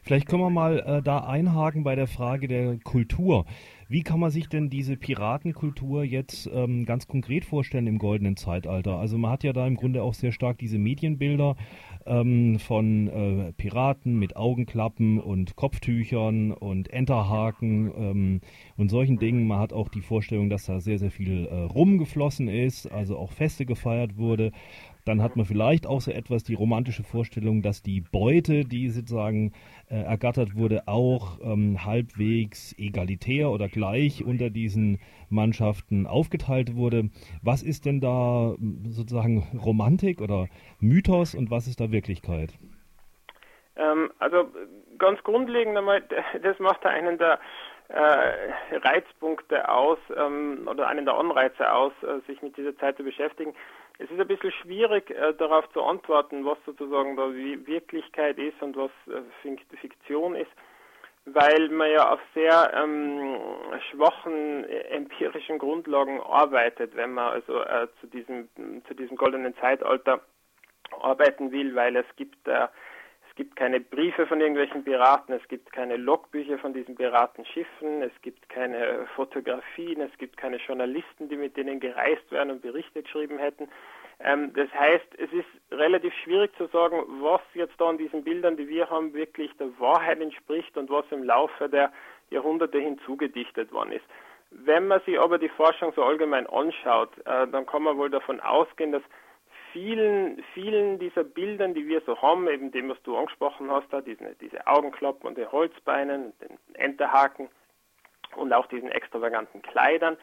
Vielleicht 0.03 0.29
können 0.29 0.43
wir 0.43 0.51
mal 0.51 0.81
äh, 0.81 1.03
da 1.03 1.19
einhaken 1.29 1.85
bei 1.85 1.95
der 1.95 2.09
Frage 2.09 2.49
der 2.49 2.77
Kultur. 2.83 3.47
Wie 3.89 4.03
kann 4.03 4.21
man 4.21 4.31
sich 4.31 4.49
denn 4.49 4.71
diese 4.71 4.97
Piratenkultur 4.97 6.05
jetzt 6.05 6.49
ähm, 6.53 6.85
ganz 6.85 7.07
konkret 7.07 7.45
vorstellen 7.45 7.87
im 7.87 7.99
goldenen 7.99 8.37
Zeitalter? 8.37 8.97
Also 8.97 9.19
man 9.19 9.31
hat 9.31 9.45
ja 9.45 9.53
da 9.53 9.67
im 9.67 9.77
Grunde 9.77 10.03
auch 10.03 10.15
sehr 10.15 10.33
stark 10.33 10.59
diese 10.59 10.79
Medienbilder 10.79 11.57
ähm, 12.07 12.59
von 12.59 13.09
äh, 13.09 13.53
Piraten 13.53 14.19
mit 14.19 14.37
Augenklappen 14.37 15.21
und 15.21 15.57
Kopftüchern 15.57 16.53
und 16.53 16.91
Enterhaken 16.91 17.93
ähm, 17.97 18.41
und 18.77 18.91
solchen 18.91 19.19
Dingen. 19.19 19.47
Man 19.47 19.59
hat 19.59 19.73
auch 19.73 19.89
die 19.89 20.03
Vorstellung, 20.03 20.49
dass 20.49 20.65
da 20.67 20.81
sehr, 20.81 20.99
sehr 20.99 21.11
viel 21.11 21.47
äh, 21.47 21.55
rumgeflossen 21.55 22.49
ist, 22.49 22.91
also 22.91 23.19
auch 23.19 23.33
Feste 23.33 23.67
gefeiert 23.67 24.17
wurde. 24.17 24.53
Dann 25.05 25.23
hat 25.23 25.37
man 25.37 25.45
vielleicht 25.45 25.87
auch 25.87 26.01
so 26.01 26.11
etwas 26.11 26.45
die 26.45 26.55
romantische 26.55 27.03
Vorstellung, 27.03 27.61
dass 27.61 27.83
die 27.83 28.01
Beute, 28.01 28.65
die 28.65 28.89
sozusagen 28.89 29.53
äh, 29.91 30.03
ergattert 30.03 30.57
wurde, 30.57 30.83
auch 30.87 31.39
ähm, 31.43 31.85
halbwegs 31.85 32.75
egalitär 32.79 33.51
oder 33.51 33.69
gleich 33.69 34.25
unter 34.25 34.51
diesen 34.51 35.01
Mannschaften 35.31 36.07
aufgeteilt 36.07 36.77
wurde. 36.77 37.11
Was 37.43 37.63
ist 37.63 37.85
denn 37.87 38.01
da 38.01 38.55
sozusagen 38.89 39.59
Romantik 39.65 40.21
oder 40.21 40.47
Mythos 40.81 41.35
und 41.35 41.51
was 41.51 41.67
ist 41.67 41.81
da 41.81 41.91
Wirklichkeit? 41.91 42.55
Ähm, 43.77 44.13
also 44.19 44.49
ganz 44.99 45.23
grundlegend 45.23 45.77
einmal, 45.77 46.03
das 46.43 46.59
macht 46.59 46.85
einen 46.87 47.19
der 47.19 47.39
äh, 47.89 48.77
Reizpunkte 48.77 49.69
aus 49.69 49.99
ähm, 50.17 50.67
oder 50.67 50.89
einen 50.89 51.05
der 51.05 51.15
Anreize 51.15 51.71
aus, 51.71 51.93
äh, 52.03 52.21
sich 52.27 52.41
mit 52.43 52.57
dieser 52.57 52.77
Zeit 52.79 52.97
zu 52.97 53.05
beschäftigen. 53.05 53.55
Es 53.99 54.11
ist 54.11 54.21
ein 54.21 54.27
bisschen 54.27 54.53
schwierig, 54.53 55.11
äh, 55.11 55.35
darauf 55.35 55.71
zu 55.73 55.83
antworten, 55.83 56.45
was 56.45 56.59
sozusagen 56.67 57.17
da 57.17 57.33
Wirklichkeit 57.33 58.39
ist 58.39 58.61
und 58.61 58.77
was 58.77 58.91
äh, 59.07 59.57
Fiktion 59.77 60.35
ist, 60.35 60.51
weil 61.27 61.69
man 61.69 61.91
ja 61.91 62.13
auf 62.13 62.21
sehr 62.35 62.73
ähm, 62.75 63.37
schwachen 63.91 64.65
äh, 64.65 64.81
empirischen 64.89 65.59
Grundlagen 65.59 66.21
arbeitet, 66.21 66.97
wenn 66.97 67.13
man 67.13 67.33
also 67.35 67.61
äh, 67.61 67.87
zu 68.01 68.09
diesem 68.09 68.49
zu 68.89 68.95
diesem 68.95 69.17
goldenen 69.17 69.57
Zeitalter 69.59 70.21
arbeiten 71.01 71.53
will, 71.53 71.75
weil 71.75 71.95
es 71.97 72.07
gibt 72.17 72.49
äh, 72.49 72.67
es 73.35 73.39
gibt 73.39 73.57
keine 73.57 73.81
Briefe 73.81 74.29
von 74.29 74.41
irgendwelchen 74.41 74.85
Piraten, 74.85 75.35
es 75.35 75.49
gibt 75.49 75.73
keine 75.73 75.97
Logbücher 75.97 76.57
von 76.57 76.73
diesen 76.73 76.95
Piratenschiffen, 76.95 78.03
es 78.03 78.13
gibt 78.23 78.49
keine 78.49 79.09
Fotografien, 79.17 80.03
es 80.03 80.17
gibt 80.19 80.37
keine 80.37 80.59
Journalisten, 80.59 81.29
die 81.29 81.37
mit 81.37 81.57
denen 81.57 81.81
gereist 81.81 82.31
wären 82.31 82.53
und 82.53 82.63
Berichte 82.63 83.03
geschrieben 83.03 83.39
hätten. 83.39 83.67
Ähm, 84.21 84.53
das 84.55 84.73
heißt, 84.73 85.19
es 85.19 85.33
ist 85.33 85.49
relativ 85.73 86.15
schwierig 86.23 86.57
zu 86.57 86.69
sagen, 86.69 87.03
was 87.23 87.41
jetzt 87.55 87.75
da 87.81 87.89
an 87.89 87.99
diesen 87.99 88.23
Bildern, 88.23 88.57
die 88.57 88.69
wir 88.69 88.89
haben, 88.89 89.13
wirklich 89.15 89.51
der 89.57 89.69
Wahrheit 89.81 90.21
entspricht 90.21 90.77
und 90.77 90.89
was 90.89 91.05
im 91.11 91.25
Laufe 91.25 91.69
der 91.69 91.93
Jahrhunderte 92.31 92.79
hinzugedichtet 92.79 93.73
worden 93.73 93.91
ist. 93.91 94.05
Wenn 94.53 94.87
man 94.87 95.01
sich 95.01 95.19
aber 95.19 95.39
die 95.39 95.49
Forschung 95.49 95.93
so 95.97 96.05
allgemein 96.05 96.47
anschaut, 96.47 97.11
äh, 97.25 97.49
dann 97.49 97.67
kann 97.67 97.83
man 97.83 97.99
wohl 97.99 98.11
davon 98.11 98.39
ausgehen, 98.39 98.93
dass 98.93 99.03
vielen, 99.75 100.43
vielen 100.55 100.99
dieser 100.99 101.25
Bildern, 101.25 101.75
die 101.75 101.87
wir 101.87 102.01
so 102.07 102.23
haben, 102.23 102.49
eben 102.49 102.71
dem, 102.71 102.89
was 102.89 103.03
du 103.03 103.17
angesprochen 103.17 103.71
hast, 103.71 103.93
da, 103.93 104.01
diese, 104.01 104.35
diese 104.41 104.67
Augenklappen 104.67 105.27
und 105.27 105.37
die 105.37 105.47
Holzbeinen, 105.47 106.33
den 106.41 106.57
Enterhaken, 106.75 107.51
und 108.37 108.53
auch 108.53 108.67
diesen 108.67 108.91
extravaganten 108.91 109.63
Kleidern, 109.63 110.17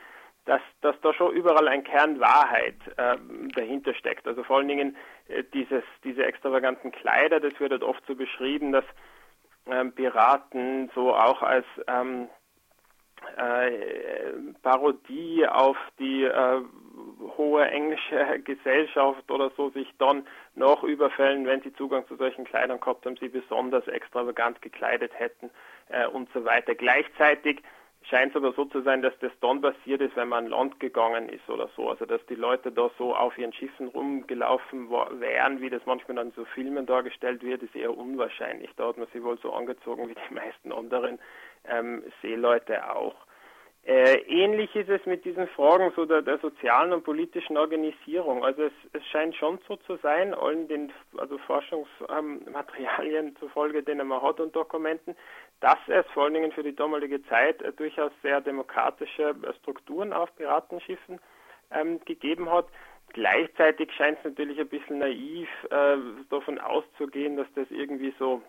dass, 0.45 0.61
dass 0.81 0.99
da 1.01 1.13
schon 1.13 1.33
überall 1.33 1.67
ein 1.67 1.83
Kern 1.83 2.19
Wahrheit 2.19 2.75
äh, 2.97 3.17
dahinter 3.55 3.93
steckt. 3.93 4.27
Also 4.27 4.43
vor 4.43 4.57
allen 4.57 4.67
Dingen 4.67 4.97
äh, 5.27 5.43
dieses, 5.53 5.83
diese 6.03 6.25
extravaganten 6.25 6.91
Kleider, 6.91 7.39
das 7.39 7.59
wird 7.59 7.71
halt 7.71 7.83
oft 7.83 8.03
so 8.07 8.15
beschrieben, 8.15 8.71
dass 8.71 8.85
ähm, 9.67 9.93
Piraten 9.93 10.89
so 10.95 11.13
auch 11.13 11.41
als 11.41 11.65
ähm, 11.87 12.23
äh, 12.23 12.40
Parodie 14.61 15.47
auf 15.47 15.77
die 15.99 16.23
äh, 16.23 16.61
hohe 17.37 17.65
englische 17.65 18.39
Gesellschaft 18.43 19.29
oder 19.31 19.51
so 19.55 19.69
sich 19.69 19.87
dann 19.97 20.25
nach 20.55 20.83
Überfällen, 20.83 21.45
wenn 21.45 21.61
sie 21.61 21.73
Zugang 21.73 22.07
zu 22.07 22.15
solchen 22.15 22.45
Kleidern 22.45 22.79
gehabt 22.79 23.05
haben, 23.05 23.17
sie 23.17 23.29
besonders 23.29 23.87
extravagant 23.87 24.61
gekleidet 24.61 25.11
hätten 25.17 25.49
äh, 25.89 26.07
und 26.07 26.29
so 26.33 26.45
weiter. 26.45 26.75
Gleichzeitig 26.75 27.61
scheint 28.11 28.35
aber 28.35 28.51
so 28.51 28.65
zu 28.65 28.81
sein, 28.81 29.01
dass 29.01 29.17
das 29.19 29.31
dann 29.39 29.61
passiert 29.61 30.01
ist, 30.01 30.15
wenn 30.17 30.27
man 30.27 30.45
an 30.45 30.51
Land 30.51 30.79
gegangen 30.79 31.29
ist 31.29 31.49
oder 31.49 31.69
so. 31.75 31.89
Also 31.89 32.05
dass 32.05 32.23
die 32.27 32.35
Leute 32.35 32.71
da 32.71 32.91
so 32.97 33.15
auf 33.15 33.37
ihren 33.37 33.53
Schiffen 33.53 33.87
rumgelaufen 33.87 34.89
wären, 34.91 35.61
wie 35.61 35.69
das 35.69 35.81
manchmal 35.85 36.17
dann 36.17 36.31
so 36.33 36.43
Filmen 36.45 36.85
dargestellt 36.85 37.41
wird, 37.41 37.63
ist 37.63 37.75
eher 37.75 37.97
unwahrscheinlich. 37.97 38.69
Da 38.75 38.89
hat 38.89 38.97
man 38.97 39.07
sich 39.07 39.23
wohl 39.23 39.39
so 39.39 39.53
angezogen 39.53 40.09
wie 40.09 40.15
die 40.15 40.33
meisten 40.33 40.73
anderen 40.73 41.19
ähm, 41.69 42.03
Seeleute 42.21 42.93
auch. 42.93 43.15
Äh, 43.83 44.17
ähnlich 44.27 44.75
ist 44.75 44.89
es 44.89 45.03
mit 45.07 45.25
diesen 45.25 45.47
Fragen 45.47 45.91
so 45.95 46.05
der, 46.05 46.21
der 46.21 46.37
sozialen 46.37 46.93
und 46.93 47.03
politischen 47.03 47.57
Organisierung. 47.57 48.45
Also 48.45 48.63
es, 48.63 48.73
es, 48.93 49.03
scheint 49.07 49.35
schon 49.35 49.57
so 49.67 49.75
zu 49.75 49.97
sein, 49.97 50.35
allen 50.35 50.67
den 50.67 50.93
also 51.17 51.39
Forschungsmaterialien 51.39 53.27
ähm, 53.27 53.35
zufolge, 53.39 53.81
denen 53.81 54.07
man 54.07 54.21
hat 54.21 54.39
und 54.39 54.55
Dokumenten, 54.55 55.15
dass 55.61 55.79
es 55.87 56.05
vor 56.13 56.25
allen 56.25 56.35
Dingen 56.35 56.51
für 56.51 56.61
die 56.61 56.75
damalige 56.75 57.23
Zeit 57.25 57.59
äh, 57.63 57.73
durchaus 57.73 58.11
sehr 58.21 58.39
demokratische 58.39 59.29
äh, 59.29 59.53
Strukturen 59.61 60.13
auf 60.13 60.35
Piratenschiffen 60.35 61.19
ähm, 61.71 61.99
gegeben 62.05 62.51
hat. 62.51 62.67
Gleichzeitig 63.13 63.91
scheint 63.93 64.19
es 64.19 64.25
natürlich 64.25 64.59
ein 64.59 64.69
bisschen 64.69 64.99
naiv 64.99 65.49
äh, 65.71 65.97
davon 66.29 66.59
auszugehen, 66.59 67.35
dass 67.35 67.47
das 67.55 67.69
irgendwie 67.71 68.13
so 68.19 68.43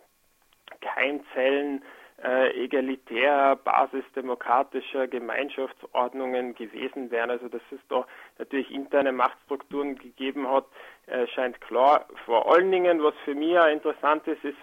Keimzellen 0.83 1.83
äh, 2.23 2.65
egalitär, 2.65 3.57
basisdemokratischer 3.57 5.09
Gemeinschaftsordnungen 5.09 6.55
gewesen 6.55 7.11
wären. 7.11 7.31
Also 7.31 7.49
dass 7.49 7.63
es 7.71 7.81
da 7.89 8.07
natürlich 8.39 8.71
interne 8.71 9.13
Machtstrukturen 9.13 9.97
gegeben 9.97 10.49
hat, 10.49 10.67
äh, 11.07 11.27
scheint 11.29 11.61
klar. 11.61 12.07
Vor 12.27 12.53
allen 12.53 12.71
Dingen, 12.71 13.03
was 13.03 13.15
für 13.25 13.35
mich 13.35 13.57
interessant 13.73 14.27
ist, 14.27 14.45
ist, 14.45 14.59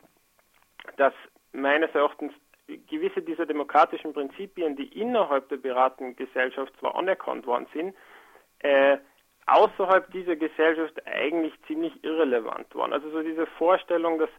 dass 0.97 1.13
meines 1.51 1.93
Erachtens 1.93 2.33
gewisse 2.89 3.21
dieser 3.21 3.45
demokratischen 3.45 4.13
Prinzipien, 4.13 4.75
die 4.75 4.87
innerhalb 4.99 5.49
der 5.49 5.57
Piratengesellschaft 5.57 6.73
zwar 6.79 6.95
anerkannt 6.95 7.45
worden 7.47 7.67
sind, 7.73 7.95
äh, 8.59 8.97
außerhalb 9.47 10.11
dieser 10.11 10.35
Gesellschaft 10.35 10.93
eigentlich 11.07 11.53
ziemlich 11.65 12.03
irrelevant 12.03 12.73
waren. 12.75 12.93
Also 12.93 13.09
so 13.09 13.21
diese 13.21 13.47
Vorstellung, 13.47 14.19
dass 14.19 14.29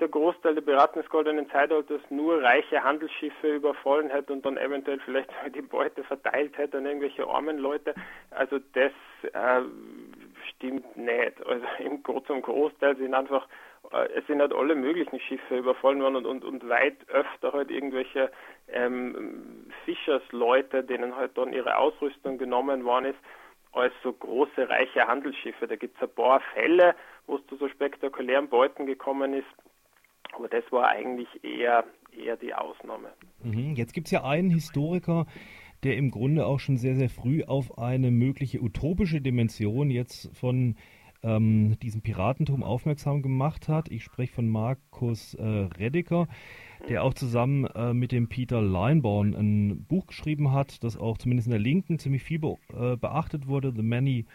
der 0.00 0.08
Großteil 0.08 0.54
der 0.54 0.62
Piraten 0.62 1.00
des 1.00 1.10
goldenen 1.10 1.50
Zeitalters 1.50 2.00
nur 2.10 2.42
reiche 2.42 2.82
Handelsschiffe 2.82 3.54
überfallen 3.56 4.10
hätte 4.10 4.32
und 4.32 4.44
dann 4.44 4.56
eventuell 4.56 5.00
vielleicht 5.00 5.30
die 5.54 5.62
Beute 5.62 6.02
verteilt 6.04 6.56
hätte 6.58 6.78
an 6.78 6.86
irgendwelche 6.86 7.26
armen 7.26 7.58
Leute. 7.58 7.94
Also 8.30 8.58
das 8.72 8.92
äh, 9.32 9.62
stimmt 10.50 10.96
nicht. 10.96 11.46
Also 11.46 11.64
im, 11.78 12.02
zum 12.26 12.42
Großteil 12.42 12.96
sind 12.96 13.14
einfach 13.14 13.46
äh, 13.92 14.08
es 14.14 14.26
sind 14.26 14.40
halt 14.40 14.54
alle 14.54 14.74
möglichen 14.74 15.20
Schiffe 15.20 15.58
überfallen 15.58 16.02
worden 16.02 16.16
und, 16.16 16.26
und, 16.26 16.44
und 16.44 16.68
weit 16.68 16.96
öfter 17.08 17.52
halt 17.52 17.70
irgendwelche 17.70 18.30
ähm, 18.68 19.70
Fischersleute, 19.84 20.84
denen 20.84 21.16
halt 21.16 21.36
dann 21.36 21.52
ihre 21.52 21.76
Ausrüstung 21.76 22.38
genommen 22.38 22.84
worden 22.84 23.06
ist, 23.06 23.18
als 23.72 23.92
so 24.02 24.12
große, 24.12 24.68
reiche 24.68 25.06
Handelsschiffe. 25.06 25.66
Da 25.66 25.76
gibt 25.76 25.96
es 25.96 26.02
ein 26.02 26.14
paar 26.14 26.40
Fälle, 26.54 26.94
wo 27.26 27.36
es 27.36 27.46
zu 27.46 27.56
so 27.56 27.68
spektakulären 27.68 28.48
Beuten 28.48 28.86
gekommen 28.86 29.34
ist, 29.34 29.46
aber 30.34 30.48
das 30.48 30.64
war 30.70 30.88
eigentlich 30.88 31.28
eher, 31.42 31.84
eher 32.16 32.36
die 32.36 32.54
Ausnahme. 32.54 33.08
Mhm. 33.42 33.74
Jetzt 33.74 33.92
gibt 33.92 34.08
es 34.08 34.10
ja 34.10 34.24
einen 34.24 34.50
Historiker, 34.50 35.26
der 35.82 35.96
im 35.96 36.10
Grunde 36.10 36.46
auch 36.46 36.60
schon 36.60 36.76
sehr, 36.76 36.94
sehr 36.94 37.08
früh 37.08 37.42
auf 37.44 37.78
eine 37.78 38.10
mögliche 38.10 38.60
utopische 38.60 39.20
Dimension 39.20 39.90
jetzt 39.90 40.36
von 40.36 40.76
ähm, 41.22 41.78
diesem 41.80 42.02
Piratentum 42.02 42.62
aufmerksam 42.62 43.22
gemacht 43.22 43.68
hat. 43.68 43.90
Ich 43.90 44.04
spreche 44.04 44.32
von 44.32 44.48
Markus 44.48 45.34
äh, 45.34 45.44
Rediker, 45.44 46.28
der 46.88 47.04
auch 47.04 47.14
zusammen 47.14 47.66
äh, 47.66 47.92
mit 47.92 48.12
dem 48.12 48.28
Peter 48.28 48.62
Lineborn 48.62 49.34
ein 49.34 49.84
Buch 49.84 50.06
geschrieben 50.06 50.52
hat, 50.52 50.82
das 50.82 50.96
auch 50.96 51.18
zumindest 51.18 51.46
in 51.46 51.52
der 51.52 51.60
Linken 51.60 51.98
ziemlich 51.98 52.22
viel 52.22 52.38
be 52.38 52.56
äh, 52.74 52.96
beachtet 52.96 53.48
wurde, 53.48 53.72
The 53.74 53.82
Many 53.82 54.26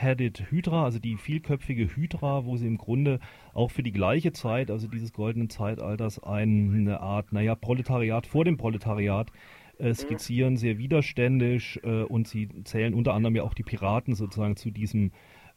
Headed 0.00 0.50
Hydra, 0.50 0.84
also 0.84 0.98
die 0.98 1.16
vielköpfige 1.16 1.94
Hydra, 1.94 2.44
wo 2.44 2.56
sie 2.56 2.66
im 2.66 2.78
Grunde 2.78 3.20
auch 3.52 3.70
für 3.70 3.82
die 3.82 3.92
gleiche 3.92 4.32
Zeit, 4.32 4.70
also 4.70 4.88
dieses 4.88 5.12
goldenen 5.12 5.50
Zeitalters, 5.50 6.22
eine 6.22 7.00
Art, 7.00 7.32
naja, 7.32 7.54
Proletariat 7.54 8.26
vor 8.26 8.44
dem 8.44 8.56
Proletariat 8.56 9.30
äh, 9.78 9.94
skizzieren, 9.94 10.56
sehr 10.56 10.78
widerständig 10.78 11.80
äh, 11.84 12.02
und 12.02 12.28
sie 12.28 12.48
zählen 12.64 12.94
unter 12.94 13.14
anderem 13.14 13.36
ja 13.36 13.42
auch 13.42 13.54
die 13.54 13.62
Piraten 13.62 14.14
sozusagen 14.14 14.56
zu 14.56 14.70
diesem 14.70 15.12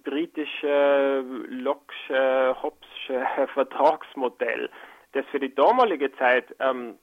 britische, 0.05 1.25
Locksche, 1.49 2.57
Hobbsche 2.63 3.27
Vertragsmodell, 3.55 4.71
das 5.13 5.25
für 5.27 5.41
die 5.41 5.55
damalige 5.55 6.13
Zeit 6.17 6.55
ähm, 6.61 6.99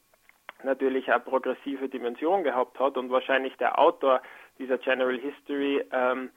natürlich 0.62 1.10
eine 1.10 1.20
progressive 1.20 1.88
Dimension 1.88 2.42
gehabt 2.42 2.78
hat 2.78 2.96
und 2.96 3.10
wahrscheinlich 3.10 3.56
der 3.56 3.78
Autor 3.78 4.22
dieser 4.58 4.78
General 4.78 5.18
History 5.18 5.84
ähm, 5.92 6.30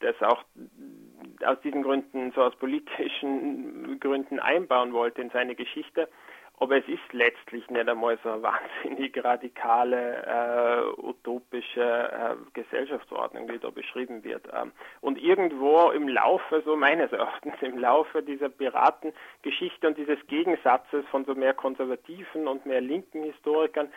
das 0.00 0.20
auch 0.22 0.44
aus 1.44 1.60
diesen 1.62 1.82
Gründen, 1.82 2.32
so 2.32 2.42
aus 2.42 2.54
politischen 2.56 3.98
Gründen 4.00 4.38
einbauen 4.38 4.92
wollte 4.92 5.22
in 5.22 5.30
seine 5.30 5.54
Geschichte. 5.54 6.08
Aber 6.58 6.76
es 6.76 6.86
ist 6.86 7.12
letztlich 7.12 7.68
nicht 7.68 7.88
einmal 7.88 8.16
so 8.22 8.30
eine 8.30 8.42
wahnsinnig 8.42 9.22
radikale, 9.22 10.22
äh, 10.24 11.00
utopische 11.00 11.82
äh, 11.82 12.36
Gesellschaftsordnung, 12.52 13.48
die 13.48 13.58
da 13.58 13.70
beschrieben 13.70 14.22
wird. 14.22 14.46
Ähm, 14.52 14.70
und 15.00 15.20
irgendwo 15.20 15.90
im 15.90 16.08
Laufe, 16.08 16.62
so 16.64 16.76
meines 16.76 17.10
Erachtens, 17.12 17.54
im 17.60 17.78
Laufe 17.78 18.22
dieser 18.22 18.48
Piratengeschichte 18.48 19.88
und 19.88 19.98
dieses 19.98 20.24
Gegensatzes 20.28 21.04
von 21.10 21.24
so 21.24 21.34
mehr 21.34 21.54
konservativen 21.54 22.46
und 22.46 22.66
mehr 22.66 22.80
linken 22.80 23.24
Historikern 23.24 23.88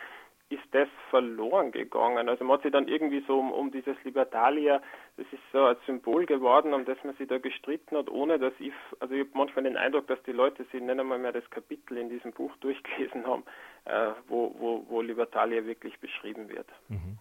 ist 0.50 0.62
das 0.72 0.88
verloren 1.10 1.72
gegangen. 1.72 2.28
Also 2.28 2.44
man 2.44 2.56
hat 2.56 2.62
sich 2.62 2.72
dann 2.72 2.88
irgendwie 2.88 3.22
so 3.26 3.38
um, 3.38 3.52
um 3.52 3.70
dieses 3.70 3.96
Libertalia, 4.04 4.80
das 5.16 5.26
ist 5.30 5.42
so 5.52 5.64
ein 5.64 5.76
Symbol 5.84 6.24
geworden, 6.24 6.72
um 6.72 6.84
das 6.86 6.96
man 7.04 7.14
sich 7.16 7.28
da 7.28 7.38
gestritten 7.38 7.96
hat, 7.96 8.08
ohne 8.08 8.38
dass 8.38 8.54
ich, 8.58 8.72
also 9.00 9.14
ich 9.14 9.20
habe 9.20 9.30
manchmal 9.34 9.64
den 9.64 9.76
Eindruck, 9.76 10.06
dass 10.06 10.22
die 10.22 10.32
Leute 10.32 10.64
sich 10.72 10.80
nicht 10.80 10.98
einmal 10.98 11.18
mehr 11.18 11.32
das 11.32 11.48
Kapitel 11.50 11.98
in 11.98 12.08
diesem 12.08 12.32
Buch 12.32 12.54
durchgelesen 12.60 13.26
haben, 13.26 13.44
äh, 13.84 14.12
wo, 14.26 14.54
wo, 14.58 14.86
wo 14.88 15.02
Libertalia 15.02 15.64
wirklich 15.66 15.98
beschrieben 16.00 16.48
wird. 16.48 16.68
Mhm. 16.88 17.18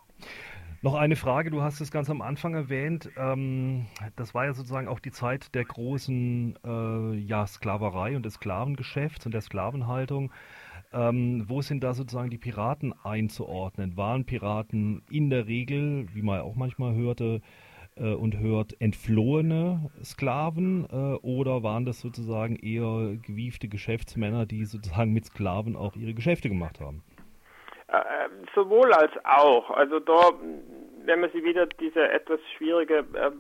Noch 0.84 0.94
eine 0.94 1.16
Frage, 1.16 1.50
du 1.50 1.64
hast 1.64 1.82
es 1.82 1.92
ganz 1.92 2.10
am 2.10 2.22
Anfang 2.22 2.54
erwähnt. 2.54 3.10
Ähm, 3.18 3.88
das 4.16 4.36
war 4.36 4.46
ja 4.46 4.54
sozusagen 4.54 4.88
auch 4.88 5.00
die 5.00 5.12
Zeit 5.12 5.56
der 5.56 5.66
großen 5.66 6.58
äh, 6.64 7.18
ja, 7.18 7.48
Sklaverei 7.48 8.16
und 8.16 8.24
des 8.24 8.36
Sklavengeschäfts 8.36 9.26
und 9.26 9.34
der 9.34 9.42
Sklavenhaltung. 9.42 10.32
Ähm, 10.94 11.46
wo 11.48 11.62
sind 11.62 11.84
da 11.84 11.94
sozusagen 11.94 12.30
die 12.30 12.38
Piraten 12.38 12.94
einzuordnen? 13.04 13.98
Waren 13.98 14.26
Piraten 14.26 15.04
in 15.12 15.30
der 15.30 15.48
Regel, 15.48 16.08
wie 16.14 16.22
man 16.22 16.42
auch 16.42 16.56
manchmal 16.56 16.96
hörte 16.96 17.42
äh, 17.96 18.14
und 18.14 18.38
hört, 18.38 18.80
entflohene 18.80 19.90
Sklaven 20.04 20.88
äh, 20.90 21.16
oder 21.26 21.64
waren 21.64 21.86
das 21.86 22.00
sozusagen 22.00 22.56
eher 22.56 23.18
gewiefte 23.18 23.68
Geschäftsmänner, 23.68 24.46
die 24.46 24.66
sozusagen 24.66 25.12
mit 25.12 25.26
Sklaven 25.26 25.76
auch 25.76 25.96
ihre 25.96 26.14
Geschäfte 26.14 26.48
gemacht 26.48 26.80
haben? 26.80 27.04
Äh, 27.88 28.00
sowohl 28.56 28.94
als 28.94 29.12
auch. 29.24 29.70
Also 29.72 30.00
da 30.00 30.32
wenn 31.08 31.22
man 31.22 31.32
sich 31.32 31.44
wieder 31.44 31.66
diese 31.66 32.08
etwas 32.10 32.40
schwierige, 32.58 32.98
äh, 33.14 33.32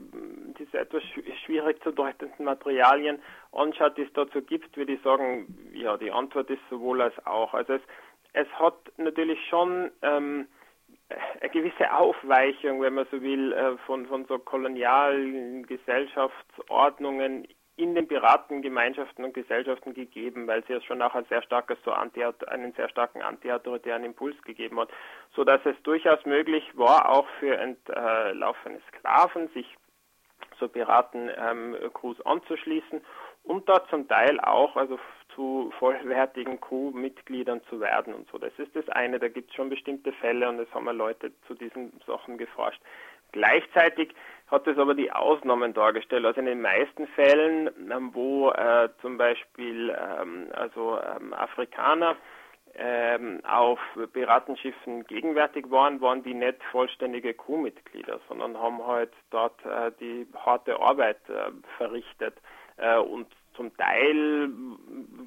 diese 0.57 0.79
etwas 0.79 1.03
schwierig 1.45 1.83
zu 1.83 1.91
deutenden 1.91 2.45
Materialien 2.45 3.19
anschaut, 3.57 3.97
die 3.97 4.03
es 4.03 4.13
dazu 4.13 4.41
gibt, 4.41 4.75
würde 4.77 4.93
ich 4.93 5.01
sagen, 5.01 5.71
ja, 5.73 5.97
die 5.97 6.11
Antwort 6.11 6.49
ist 6.49 6.61
sowohl 6.69 7.01
als 7.01 7.13
auch. 7.25 7.53
Also 7.53 7.73
es, 7.73 7.81
es 8.33 8.47
hat 8.59 8.77
natürlich 8.97 9.39
schon 9.49 9.91
ähm, 10.01 10.47
eine 11.09 11.49
gewisse 11.49 11.91
Aufweichung, 11.93 12.81
wenn 12.81 12.95
man 12.95 13.07
so 13.11 13.21
will, 13.21 13.53
äh, 13.53 13.77
von, 13.85 14.05
von 14.07 14.25
so 14.25 14.39
kolonialen 14.39 15.65
Gesellschaftsordnungen 15.65 17.47
in 17.77 17.93
den 17.93 18.07
Piratengemeinschaften 18.07 19.23
und 19.23 19.35
Gesellschaften 19.35 19.93
gegeben, 19.93 20.47
weil 20.47 20.63
sie 20.65 20.73
es 20.73 20.83
schon 20.83 21.01
auch 21.01 21.13
ein 21.13 21.25
sehr 21.25 21.43
starkes, 21.43 21.77
so 21.85 21.91
anti, 21.91 22.23
einen 22.47 22.73
sehr 22.73 22.89
starken 22.89 23.21
antiautoritären 23.21 24.03
Impuls 24.03 24.35
gegeben 24.41 24.79
hat, 24.79 24.89
so 25.35 25.43
dass 25.43 25.61
es 25.63 25.75
durchaus 25.83 26.25
möglich 26.25 26.63
war, 26.73 27.07
auch 27.09 27.27
für 27.39 27.55
entlaufene 27.55 28.81
Sklaven 28.89 29.47
sich 29.49 29.67
so 30.59 30.67
Piratencrews 30.67 32.17
ähm, 32.17 32.25
anzuschließen 32.25 33.01
und 33.47 33.67
da 33.69 33.85
zum 33.89 34.07
Teil 34.07 34.39
auch 34.39 34.75
also 34.75 34.99
zu 35.33 35.71
vollwertigen 35.77 36.59
Crew-Mitgliedern 36.59 37.61
zu 37.69 37.79
werden 37.79 38.13
und 38.13 38.27
so. 38.31 38.37
Das 38.37 38.51
ist 38.57 38.75
das 38.75 38.87
eine, 38.89 39.19
da 39.19 39.27
gibt 39.27 39.49
es 39.51 39.55
schon 39.55 39.69
bestimmte 39.69 40.11
Fälle 40.13 40.49
und 40.49 40.59
es 40.59 40.73
haben 40.73 40.85
wir 40.85 40.93
Leute 40.93 41.31
zu 41.47 41.53
diesen 41.53 41.93
Sachen 42.05 42.37
geforscht. 42.37 42.81
Gleichzeitig 43.31 44.13
hat 44.47 44.65
es 44.67 44.77
aber 44.77 44.95
die 44.95 45.11
Ausnahmen 45.11 45.73
dargestellt. 45.73 46.25
Also 46.25 46.39
in 46.39 46.45
den 46.45 46.61
meisten 46.61 47.07
Fällen, 47.07 47.69
ähm, 47.91 48.09
wo 48.13 48.49
äh, 48.51 48.89
zum 49.01 49.17
Beispiel 49.17 49.89
ähm, 49.89 50.47
also 50.53 50.97
ähm, 50.99 51.33
Afrikaner 51.33 52.15
ähm, 52.75 53.41
auf 53.45 53.79
Piratenschiffen 54.13 55.05
gegenwärtig 55.05 55.69
waren, 55.69 56.01
waren 56.01 56.23
die 56.23 56.33
nicht 56.33 56.63
vollständige 56.71 57.33
Crewmitglieder, 57.33 58.19
sondern 58.27 58.57
haben 58.57 58.85
halt 58.85 59.11
dort 59.29 59.63
äh, 59.65 59.91
die 59.99 60.25
harte 60.35 60.79
Arbeit 60.79 61.17
äh, 61.29 61.51
verrichtet 61.77 62.35
äh, 62.77 62.97
und 62.97 63.27
zum 63.55 63.75
Teil 63.75 64.49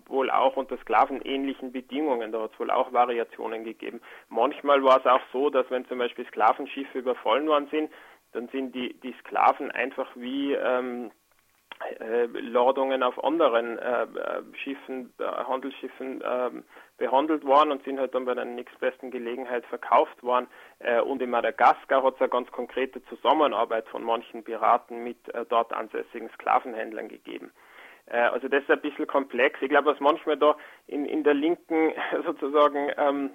wohl 0.06 0.30
auch 0.30 0.56
unter 0.56 0.78
sklavenähnlichen 0.78 1.72
Bedingungen. 1.72 2.32
Da 2.32 2.42
hat 2.42 2.52
es 2.52 2.60
wohl 2.60 2.70
auch 2.70 2.92
Variationen 2.92 3.64
gegeben. 3.64 4.00
Manchmal 4.28 4.82
war 4.84 5.00
es 5.00 5.06
auch 5.06 5.20
so, 5.32 5.50
dass 5.50 5.68
wenn 5.70 5.86
zum 5.86 5.98
Beispiel 5.98 6.26
Sklavenschiffe 6.26 6.98
überfallen 6.98 7.48
worden 7.48 7.68
sind, 7.70 7.90
dann 8.32 8.48
sind 8.48 8.74
die, 8.74 8.94
die 9.00 9.14
Sklaven 9.20 9.70
einfach 9.72 10.08
wie 10.14 10.52
ähm, 10.52 11.06
äh, 11.06 11.19
Ladungen 12.40 13.02
auf 13.02 13.22
anderen 13.22 13.78
äh, 13.78 14.02
äh 14.02 14.42
Schiffen, 14.62 15.12
äh, 15.18 15.24
Handelsschiffen 15.24 16.20
äh, 16.20 16.50
behandelt 16.98 17.44
worden 17.44 17.72
und 17.72 17.84
sind 17.84 17.98
halt 17.98 18.14
dann 18.14 18.24
bei 18.24 18.34
der 18.34 18.44
nächstbesten 18.44 19.10
Gelegenheit 19.10 19.64
verkauft 19.66 20.22
worden. 20.22 20.46
Äh, 20.78 21.00
und 21.00 21.22
in 21.22 21.30
Madagaskar 21.30 22.02
hat 22.02 22.14
es 22.14 22.20
eine 22.20 22.30
ganz 22.30 22.50
konkrete 22.50 23.02
Zusammenarbeit 23.06 23.88
von 23.88 24.02
manchen 24.02 24.44
Piraten 24.44 25.02
mit 25.02 25.18
dort 25.48 25.72
ansässigen 25.72 26.30
Sklavenhändlern 26.30 27.08
gegeben. 27.08 27.52
Also 28.06 28.48
das 28.48 28.62
ist 28.62 28.70
ein 28.70 28.80
bisschen 28.80 29.06
komplex. 29.06 29.60
Ich 29.62 29.68
glaube, 29.68 29.92
was 29.92 30.00
manchmal 30.00 30.36
da 30.36 30.56
in, 30.88 31.04
in 31.04 31.22
der 31.22 31.34
linken 31.34 31.92
sozusagen 32.26 32.90
ähm, 32.96 33.30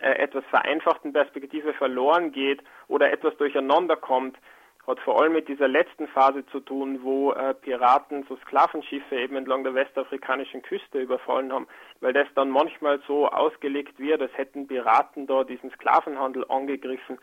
etwas 0.00 0.44
vereinfachten 0.46 1.12
Perspektive 1.12 1.72
verloren 1.74 2.32
geht 2.32 2.62
oder 2.88 3.12
etwas 3.12 3.36
durcheinander 3.36 3.96
kommt, 3.96 4.36
hat 4.86 5.00
vor 5.00 5.20
allem 5.20 5.32
mit 5.32 5.48
dieser 5.48 5.68
letzten 5.68 6.08
Phase 6.08 6.44
zu 6.46 6.60
tun, 6.60 7.00
wo 7.02 7.32
äh, 7.32 7.54
Piraten 7.54 8.24
so 8.28 8.36
Sklavenschiffe 8.36 9.16
eben 9.16 9.36
entlang 9.36 9.64
der 9.64 9.74
westafrikanischen 9.74 10.62
Küste 10.62 11.00
überfallen 11.00 11.52
haben, 11.52 11.66
weil 12.00 12.12
das 12.12 12.28
dann 12.34 12.50
manchmal 12.50 13.00
so 13.06 13.28
ausgelegt 13.28 13.98
wird, 13.98 14.20
als 14.20 14.36
hätten 14.36 14.66
Piraten 14.66 15.26
da 15.26 15.44
diesen 15.44 15.70
Sklavenhandel 15.70 16.44
angegriffen. 16.48 17.18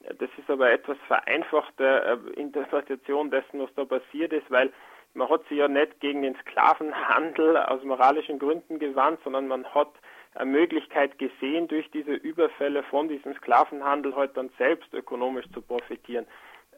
Das 0.00 0.28
ist 0.36 0.50
aber 0.50 0.70
etwas 0.70 0.98
vereinfachte 1.06 2.20
äh, 2.36 2.40
Interpretation 2.40 3.30
dessen, 3.30 3.60
was 3.60 3.74
da 3.74 3.84
passiert 3.84 4.32
ist, 4.32 4.50
weil 4.50 4.70
man 5.14 5.30
hat 5.30 5.48
sich 5.48 5.56
ja 5.56 5.68
nicht 5.68 5.98
gegen 6.00 6.20
den 6.22 6.36
Sklavenhandel 6.36 7.56
aus 7.56 7.82
moralischen 7.82 8.38
Gründen 8.38 8.78
gewandt, 8.78 9.20
sondern 9.24 9.48
man 9.48 9.64
hat 9.74 9.88
eine 10.34 10.50
Möglichkeit 10.50 11.18
gesehen, 11.18 11.68
durch 11.68 11.90
diese 11.90 12.12
Überfälle 12.12 12.82
von 12.82 13.08
diesem 13.08 13.34
Sklavenhandel 13.36 14.14
halt 14.14 14.36
dann 14.36 14.50
selbst 14.58 14.92
ökonomisch 14.92 15.46
zu 15.54 15.62
profitieren. 15.62 16.26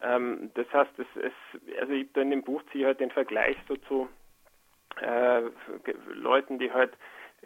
Ähm, 0.03 0.51
das 0.55 0.73
heißt, 0.73 0.99
es, 0.99 1.07
es, 1.17 1.79
also 1.81 1.93
ich 1.93 2.15
in 2.17 2.31
dem 2.31 2.43
Buch 2.43 2.63
ziehe 2.73 2.87
halt 2.87 3.01
den 3.01 3.11
Vergleich 3.11 3.57
so 3.67 3.77
zu 3.77 4.09
äh, 5.01 5.43
Leuten, 6.15 6.59
die 6.59 6.73
halt 6.73 6.93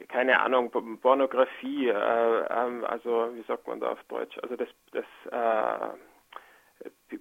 keine 0.09 0.41
Ahnung, 0.41 0.71
Pornografie, 1.01 1.89
äh, 1.89 1.93
äh, 1.93 2.85
also 2.85 3.31
wie 3.35 3.43
sagt 3.43 3.67
man 3.67 3.81
da 3.81 3.91
auf 3.93 4.03
Deutsch, 4.05 4.39
also 4.43 4.57
das, 4.57 4.69
das 4.93 5.05
äh, 5.31 5.97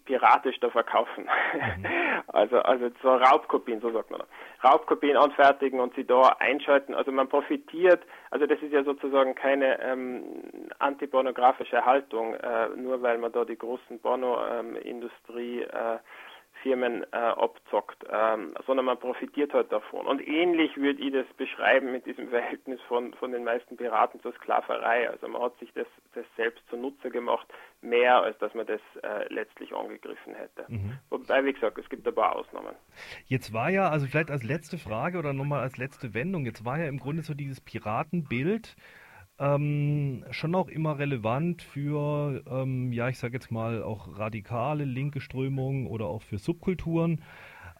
piratisch 0.05 0.59
da 0.59 0.69
verkaufen. 0.69 1.25
Mhm. 1.53 1.85
Also, 2.27 2.59
also 2.59 2.89
so 3.01 3.09
Raubkopien, 3.09 3.81
so 3.81 3.91
sagt 3.91 4.09
man 4.09 4.21
da. 4.21 4.69
Raubkopien 4.69 5.17
anfertigen 5.17 5.81
und 5.81 5.93
sie 5.95 6.05
da 6.05 6.35
einschalten. 6.39 6.93
Also 6.93 7.11
man 7.11 7.27
profitiert, 7.27 8.03
also 8.29 8.45
das 8.45 8.61
ist 8.61 8.71
ja 8.71 8.83
sozusagen 8.85 9.35
keine 9.35 9.81
ähm, 9.81 10.23
antipornografische 10.79 11.83
Haltung, 11.83 12.35
äh, 12.35 12.69
nur 12.77 13.01
weil 13.01 13.17
man 13.17 13.33
da 13.33 13.43
die 13.43 13.57
großen 13.57 13.99
Pornoindustrie 13.99 15.63
äh, 15.63 15.97
Firmen 16.61 17.03
äh, 17.11 17.15
abzockt, 17.15 18.05
ähm, 18.09 18.55
sondern 18.65 18.85
man 18.85 18.99
profitiert 18.99 19.53
halt 19.53 19.71
davon. 19.71 20.07
Und 20.07 20.25
ähnlich 20.25 20.75
würde 20.77 21.01
ich 21.01 21.13
das 21.13 21.25
beschreiben 21.37 21.91
mit 21.91 22.05
diesem 22.05 22.29
Verhältnis 22.29 22.79
von, 22.87 23.13
von 23.13 23.31
den 23.31 23.43
meisten 23.43 23.77
Piraten 23.77 24.21
zur 24.21 24.33
Sklaverei. 24.33 25.09
Also 25.09 25.27
man 25.27 25.41
hat 25.41 25.57
sich 25.59 25.71
das, 25.73 25.87
das 26.13 26.25
selbst 26.35 26.63
zunutze 26.69 27.09
gemacht, 27.09 27.47
mehr 27.81 28.21
als 28.21 28.37
dass 28.39 28.53
man 28.53 28.65
das 28.65 28.81
äh, 29.03 29.31
letztlich 29.33 29.73
angegriffen 29.73 30.35
hätte. 30.35 30.65
Mhm. 30.67 30.97
Wobei, 31.09 31.43
wie 31.45 31.53
gesagt, 31.53 31.77
es 31.77 31.89
gibt 31.89 32.07
ein 32.07 32.15
paar 32.15 32.35
Ausnahmen. 32.35 32.75
Jetzt 33.25 33.53
war 33.53 33.69
ja, 33.69 33.89
also 33.89 34.07
vielleicht 34.07 34.31
als 34.31 34.43
letzte 34.43 34.77
Frage 34.77 35.17
oder 35.17 35.33
nochmal 35.33 35.61
als 35.61 35.77
letzte 35.77 36.13
Wendung, 36.13 36.45
jetzt 36.45 36.65
war 36.65 36.79
ja 36.79 36.85
im 36.85 36.99
Grunde 36.99 37.23
so 37.23 37.33
dieses 37.33 37.61
Piratenbild, 37.61 38.75
ähm, 39.41 40.23
schon 40.29 40.53
auch 40.53 40.67
immer 40.67 40.99
relevant 40.99 41.63
für, 41.63 42.43
ähm, 42.47 42.93
ja, 42.93 43.09
ich 43.09 43.17
sage 43.17 43.33
jetzt 43.33 43.51
mal 43.51 43.81
auch 43.81 44.19
radikale 44.19 44.85
linke 44.85 45.19
Strömungen 45.19 45.87
oder 45.87 46.05
auch 46.05 46.21
für 46.21 46.37
Subkulturen. 46.37 47.21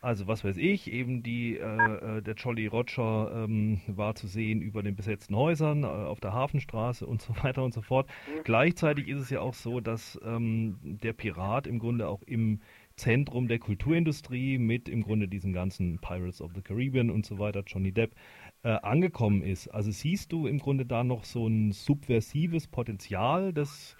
Also 0.01 0.25
was 0.25 0.43
weiß 0.43 0.57
ich, 0.57 0.91
eben 0.91 1.21
die, 1.21 1.57
äh, 1.57 2.17
äh 2.17 2.21
der 2.23 2.33
Jolly 2.33 2.65
Roger 2.65 3.45
ähm, 3.45 3.81
war 3.85 4.15
zu 4.15 4.25
sehen 4.25 4.63
über 4.63 4.81
den 4.81 4.95
besetzten 4.95 5.35
Häusern 5.35 5.83
äh, 5.83 5.85
auf 5.85 6.19
der 6.19 6.33
Hafenstraße 6.33 7.05
und 7.05 7.21
so 7.21 7.35
weiter 7.43 7.63
und 7.63 7.75
so 7.75 7.83
fort. 7.83 8.07
Mhm. 8.07 8.43
Gleichzeitig 8.43 9.07
ist 9.07 9.19
es 9.19 9.29
ja 9.29 9.41
auch 9.41 9.53
so, 9.53 9.79
dass 9.79 10.19
ähm, 10.25 10.79
der 10.81 11.13
Pirat 11.13 11.67
im 11.67 11.77
Grunde 11.77 12.07
auch 12.07 12.23
im 12.23 12.61
Zentrum 12.95 13.47
der 13.47 13.59
Kulturindustrie 13.59 14.57
mit 14.57 14.89
im 14.89 15.03
Grunde 15.03 15.27
diesen 15.27 15.53
ganzen 15.53 15.99
Pirates 15.99 16.41
of 16.41 16.51
the 16.55 16.61
Caribbean 16.61 17.09
und 17.09 17.25
so 17.25 17.39
weiter, 17.39 17.63
Johnny 17.65 17.91
Depp, 17.91 18.15
äh, 18.63 18.69
angekommen 18.69 19.41
ist. 19.41 19.67
Also 19.69 19.91
siehst 19.91 20.31
du 20.31 20.47
im 20.47 20.59
Grunde 20.59 20.85
da 20.85 21.03
noch 21.03 21.23
so 21.23 21.47
ein 21.47 21.71
subversives 21.71 22.67
Potenzial, 22.67 23.53
das 23.53 23.97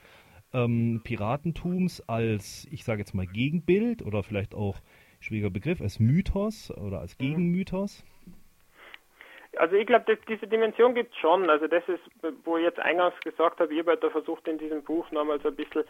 ähm, 0.54 1.02
Piratentums 1.04 2.02
als, 2.08 2.68
ich 2.72 2.84
sage 2.84 3.00
jetzt 3.00 3.14
mal, 3.14 3.26
Gegenbild 3.26 4.02
oder 4.02 4.24
vielleicht 4.24 4.54
auch, 4.54 4.78
schwieriger 5.20 5.52
Begriff, 5.52 5.82
als 5.82 6.00
Mythos 6.00 6.72
oder 6.72 7.00
als 7.00 7.18
mhm. 7.18 7.24
Gegenmythos? 7.24 8.04
Also 9.58 9.76
ich 9.76 9.86
glaube, 9.86 10.18
diese 10.28 10.48
Dimension 10.48 10.96
gibt 10.96 11.14
es 11.14 11.20
schon. 11.20 11.50
Also 11.50 11.68
das 11.68 11.84
ist, 11.88 12.02
wo 12.46 12.58
ich 12.58 12.64
jetzt 12.64 12.80
eingangs 12.80 13.20
gesagt 13.20 13.60
habe, 13.60 13.74
ich 13.74 13.80
habe 13.80 13.98
da 13.98 14.10
versucht 14.10 14.48
in 14.48 14.58
diesem 14.58 14.84
Buch 14.84 15.12
nochmal 15.12 15.40
so 15.42 15.50
ein 15.50 15.56
bisschen 15.56 15.84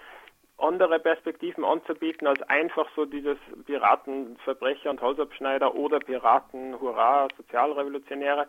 andere 0.62 1.00
Perspektiven 1.00 1.64
anzubieten 1.64 2.28
als 2.28 2.42
einfach 2.44 2.88
so 2.96 3.06
dieses 3.06 3.38
Piraten, 3.66 4.38
Verbrecher 4.44 4.90
und 4.90 5.02
Hausabschneider 5.02 5.76
oder 5.76 6.00
Piraten, 6.00 6.80
Hurra, 6.80 7.28
Sozialrevolutionäre. 7.38 8.48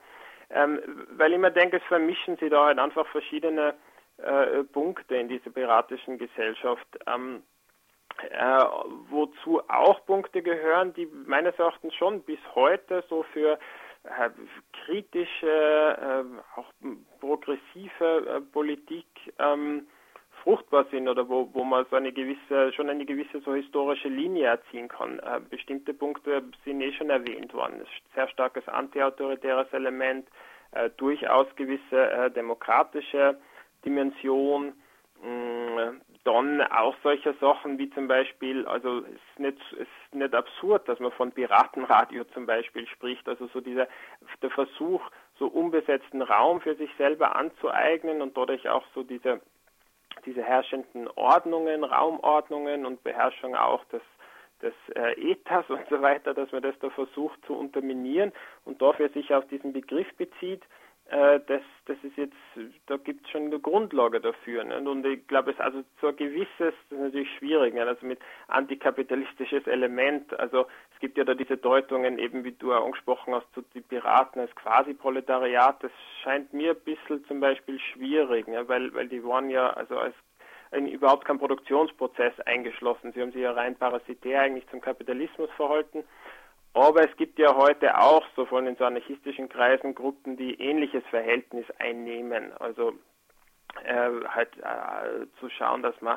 Ähm, 0.51 0.81
weil 1.16 1.33
ich 1.33 1.38
mir 1.38 1.51
denke, 1.51 1.79
es 1.79 1.83
vermischen 1.85 2.37
sich 2.37 2.51
da 2.51 2.66
halt 2.66 2.79
einfach 2.79 3.07
verschiedene 3.09 3.75
äh, 4.18 4.62
Punkte 4.64 5.16
in 5.16 5.29
dieser 5.29 5.51
piratischen 5.51 6.18
Gesellschaft. 6.18 6.87
Ähm, 7.07 7.42
äh, 8.31 8.64
wozu 9.09 9.62
auch 9.68 10.05
Punkte 10.05 10.42
gehören, 10.42 10.92
die 10.94 11.07
meines 11.07 11.59
Erachtens 11.59 11.94
schon 11.94 12.22
bis 12.22 12.38
heute 12.55 13.03
so 13.09 13.22
für 13.33 13.59
äh, 14.05 14.31
kritische, 14.85 15.46
äh, 15.46 16.59
auch 16.59 16.70
progressive 17.20 18.27
äh, 18.27 18.40
Politik 18.40 19.07
ähm, 19.38 19.87
fruchtbar 20.42 20.87
sind 20.90 21.09
oder 21.09 21.28
wo, 21.28 21.48
wo 21.52 21.64
man 21.64 21.87
so 21.90 21.96
eine 21.96 22.12
gewisse, 22.12 22.72
schon 22.72 22.90
eine 22.90 23.05
gewisse 23.05 23.40
so 23.40 23.55
historische 23.55 24.09
Linie 24.09 24.46
erziehen 24.46 24.88
kann. 24.88 25.18
Äh, 25.20 25.40
bestimmte 25.48 25.94
Punkte 25.94 26.42
sind 26.64 26.81
eh 26.81 26.92
schon 26.92 27.11
erwähnt 27.11 27.55
worden. 27.55 27.85
Sehr 28.14 28.28
starkes 28.28 28.68
antiautoritäres 28.68 29.72
Element, 29.72 30.28
äh, 30.72 30.90
durchaus 30.96 31.46
gewisse 31.57 32.11
äh, 32.11 32.31
demokratische 32.31 33.38
Dimension, 33.85 34.72
mh, 35.22 35.92
dann 36.24 36.62
auch 36.62 36.94
solche 37.02 37.35
Sachen 37.40 37.78
wie 37.78 37.90
zum 37.90 38.07
Beispiel, 38.07 38.66
also 38.66 38.98
es 38.98 39.07
ist 39.07 39.38
nicht, 39.38 39.59
es 39.72 39.81
ist 39.81 40.14
nicht 40.14 40.35
absurd, 40.35 40.88
dass 40.88 41.00
man 41.00 41.11
von 41.12 41.33
Piratenradio 41.33 42.24
zum 42.33 42.46
Beispiel 42.46 42.87
spricht, 42.87 43.28
also 43.28 43.48
so 43.48 43.61
dieser 43.61 43.88
der 44.40 44.50
Versuch, 44.50 45.02
so 45.38 45.46
unbesetzten 45.48 46.22
Raum 46.22 46.61
für 46.61 46.76
sich 46.76 46.90
selber 46.96 47.35
anzueignen 47.35 48.22
und 48.22 48.37
dadurch 48.37 48.68
auch 48.68 48.85
so 48.94 49.02
diese 49.02 49.40
diese 50.24 50.42
herrschenden 50.42 51.08
Ordnungen, 51.16 51.85
Raumordnungen 51.85 52.87
und 52.87 53.02
Beherrschung 53.02 53.54
auch 53.54 53.85
des, 53.87 54.02
des 54.61 54.74
äh, 54.94 55.12
Ethos 55.20 55.68
und 55.68 55.87
so 55.88 56.00
weiter, 56.02 56.35
dass 56.35 56.50
man 56.52 56.62
das 56.62 56.78
da 56.80 56.90
versucht 56.90 57.44
zu 57.46 57.54
unterminieren 57.54 58.32
und 58.64 58.80
dafür 58.80 59.08
sich 59.11 59.35
auf 59.35 59.46
diesen 59.48 59.72
Begriff 59.72 60.12
bezieht, 60.16 60.62
äh, 61.12 61.40
das, 61.46 61.62
das 61.87 61.96
ist 62.02 62.16
jetzt, 62.16 62.37
da 62.87 62.96
gibt 62.96 63.24
es 63.26 63.30
schon 63.30 63.46
eine 63.46 63.61
Grundlage 63.61 64.20
dafür. 64.20 64.64
Ne? 64.64 64.78
Und 64.88 65.04
ich 65.04 65.26
glaube, 65.26 65.50
es 65.50 65.61
also 65.61 65.82
so 66.00 66.08
ein 66.08 66.16
gewisses, 66.16 66.48
das 66.58 66.72
ist 66.90 66.98
natürlich 66.98 67.30
schwierig, 67.38 67.74
ne? 67.74 67.87
also 67.87 68.06
mit 68.06 68.18
antikapitalistisches 68.48 69.66
Element, 69.66 70.32
also 70.38 70.66
gibt 71.02 71.18
ja 71.18 71.24
da 71.24 71.34
diese 71.34 71.58
Deutungen, 71.58 72.18
eben 72.18 72.44
wie 72.44 72.52
du 72.52 72.72
auch 72.72 72.86
angesprochen 72.86 73.34
hast, 73.34 73.52
zu 73.52 73.60
die 73.74 73.82
Piraten 73.82 74.40
als 74.40 74.54
Quasi-Proletariat, 74.54 75.82
das 75.82 75.92
scheint 76.22 76.54
mir 76.54 76.70
ein 76.70 76.80
bisschen 76.84 77.22
zum 77.26 77.40
Beispiel 77.40 77.78
schwierig, 77.78 78.48
ne? 78.48 78.66
weil, 78.68 78.94
weil 78.94 79.08
die 79.08 79.22
waren 79.22 79.50
ja 79.50 79.68
also 79.70 79.98
als 79.98 80.14
in 80.70 80.88
überhaupt 80.88 81.26
keinen 81.26 81.38
Produktionsprozess 81.38 82.40
eingeschlossen. 82.46 83.12
Sie 83.12 83.20
haben 83.20 83.32
sich 83.32 83.42
ja 83.42 83.52
rein 83.52 83.76
parasitär 83.76 84.40
eigentlich 84.40 84.66
zum 84.70 84.80
Kapitalismus 84.80 85.50
verhalten 85.58 86.02
aber 86.74 87.08
es 87.08 87.16
gibt 87.16 87.38
ja 87.38 87.54
heute 87.54 87.98
auch, 87.98 88.24
so 88.34 88.46
von 88.46 88.66
in 88.66 88.76
so 88.76 88.84
anarchistischen 88.84 89.48
Kreisen, 89.48 89.94
Gruppen, 89.94 90.36
die 90.36 90.54
ähnliches 90.54 91.04
Verhältnis 91.10 91.66
einnehmen. 91.78 92.52
Also 92.58 92.94
äh, 93.84 94.10
halt 94.28 94.56
äh, 94.58 95.26
zu 95.38 95.50
schauen, 95.50 95.82
dass 95.82 96.00
man 96.00 96.16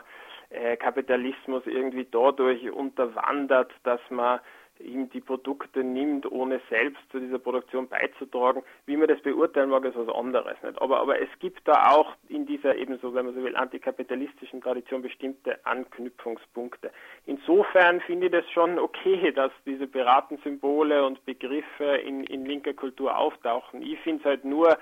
äh, 0.49 0.77
Kapitalismus 0.77 1.63
irgendwie 1.65 2.07
dadurch 2.09 2.71
unterwandert, 2.71 3.71
dass 3.83 3.99
man 4.09 4.39
ihm 4.79 5.09
die 5.09 5.21
Produkte 5.21 5.83
nimmt, 5.83 6.29
ohne 6.31 6.59
selbst 6.69 7.01
zu 7.11 7.19
dieser 7.19 7.39
Produktion 7.39 7.87
beizutragen. 7.87 8.63
Wie 8.85 8.97
man 8.97 9.07
das 9.07 9.21
beurteilen 9.21 9.69
mag, 9.69 9.85
ist 9.85 9.95
was 9.95 10.13
anderes. 10.13 10.55
Nicht? 10.63 10.81
Aber, 10.81 10.99
aber 10.99 11.21
es 11.21 11.29
gibt 11.39 11.67
da 11.67 11.91
auch 11.91 12.13
in 12.27 12.45
dieser 12.45 12.75
ebenso, 12.75 13.13
wenn 13.13 13.25
man 13.25 13.35
so 13.35 13.43
will, 13.43 13.55
antikapitalistischen 13.55 14.61
Tradition 14.61 15.01
bestimmte 15.01 15.65
Anknüpfungspunkte. 15.65 16.91
Insofern 17.25 18.01
finde 18.01 18.27
ich 18.27 18.31
das 18.31 18.49
schon 18.51 18.79
okay, 18.79 19.31
dass 19.35 19.51
diese 19.65 19.87
Piratensymbole 19.87 21.05
und 21.05 21.23
Begriffe 21.25 21.97
in, 22.05 22.23
in 22.25 22.45
linker 22.45 22.73
Kultur 22.73 23.17
auftauchen. 23.17 23.81
Ich 23.81 23.99
finde 23.99 24.19
es 24.19 24.25
halt 24.25 24.45
nur 24.45 24.77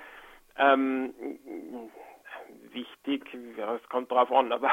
ähm, 0.58 1.14
wichtig, 2.72 3.24
ja, 3.56 3.74
es 3.76 3.88
kommt 3.88 4.10
darauf 4.10 4.32
an, 4.32 4.52
aber, 4.52 4.70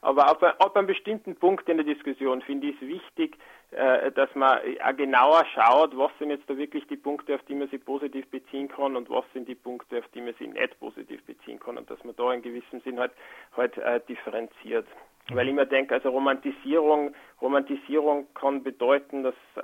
aber 0.00 0.28
ab, 0.28 0.42
ab 0.42 0.76
einem 0.76 0.86
bestimmten 0.86 1.36
Punkt 1.36 1.68
in 1.68 1.76
der 1.76 1.86
Diskussion 1.86 2.42
finde 2.42 2.68
ich 2.68 2.76
es 2.80 2.88
wichtig, 2.88 3.36
äh, 3.72 4.10
dass 4.12 4.34
man 4.34 4.58
äh, 4.64 4.94
genauer 4.94 5.44
schaut, 5.54 5.96
was 5.96 6.10
sind 6.18 6.30
jetzt 6.30 6.48
da 6.48 6.56
wirklich 6.56 6.86
die 6.88 6.96
Punkte, 6.96 7.34
auf 7.34 7.42
die 7.42 7.54
man 7.54 7.68
sich 7.68 7.84
positiv 7.84 8.26
beziehen 8.28 8.68
kann 8.68 8.96
und 8.96 9.08
was 9.10 9.24
sind 9.32 9.48
die 9.48 9.54
Punkte, 9.54 9.98
auf 9.98 10.08
die 10.14 10.20
man 10.20 10.34
sich 10.34 10.48
nicht 10.48 10.80
positiv 10.80 11.22
beziehen 11.24 11.60
kann 11.60 11.78
und 11.78 11.90
dass 11.90 12.02
man 12.04 12.16
da 12.16 12.32
in 12.32 12.42
gewissem 12.42 12.80
Sinn 12.80 12.98
halt, 12.98 13.12
halt 13.56 13.76
äh, 13.78 14.00
differenziert. 14.08 14.86
Weil 15.32 15.48
ich 15.48 15.54
mir 15.54 15.66
denke, 15.66 15.94
also 15.94 16.10
Romantisierung, 16.10 17.14
Romantisierung 17.40 18.26
kann 18.34 18.64
bedeuten, 18.64 19.22
dass 19.22 19.34
äh, 19.56 19.62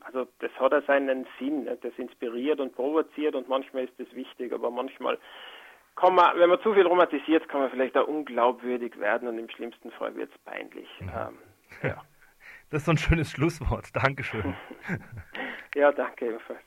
also 0.00 0.26
das 0.40 0.50
hat 0.58 0.72
ja 0.72 0.82
seinen 0.82 1.26
Sinn, 1.38 1.66
das 1.66 1.92
inspiriert 1.96 2.58
und 2.58 2.74
provoziert 2.74 3.36
und 3.36 3.48
manchmal 3.48 3.84
ist 3.84 3.92
das 3.98 4.12
wichtig, 4.14 4.52
aber 4.52 4.70
manchmal 4.70 5.18
kann 5.98 6.14
man, 6.14 6.38
wenn 6.38 6.48
man 6.48 6.60
zu 6.60 6.72
viel 6.74 6.86
romantisiert, 6.86 7.48
kann 7.48 7.60
man 7.60 7.70
vielleicht 7.70 7.96
auch 7.96 8.06
unglaubwürdig 8.06 8.98
werden 9.00 9.28
und 9.28 9.38
im 9.38 9.50
schlimmsten 9.50 9.90
Fall 9.92 10.14
wird 10.14 10.30
es 10.32 10.38
peinlich. 10.44 10.88
Mhm. 11.00 11.08
Ähm, 11.08 11.38
ja. 11.82 12.02
Das 12.70 12.82
ist 12.82 12.86
so 12.86 12.92
ein 12.92 12.98
schönes 12.98 13.30
Schlusswort. 13.30 13.86
Dankeschön. 13.94 14.54
ja, 15.74 15.90
danke 15.90 16.26
ebenfalls. 16.26 16.60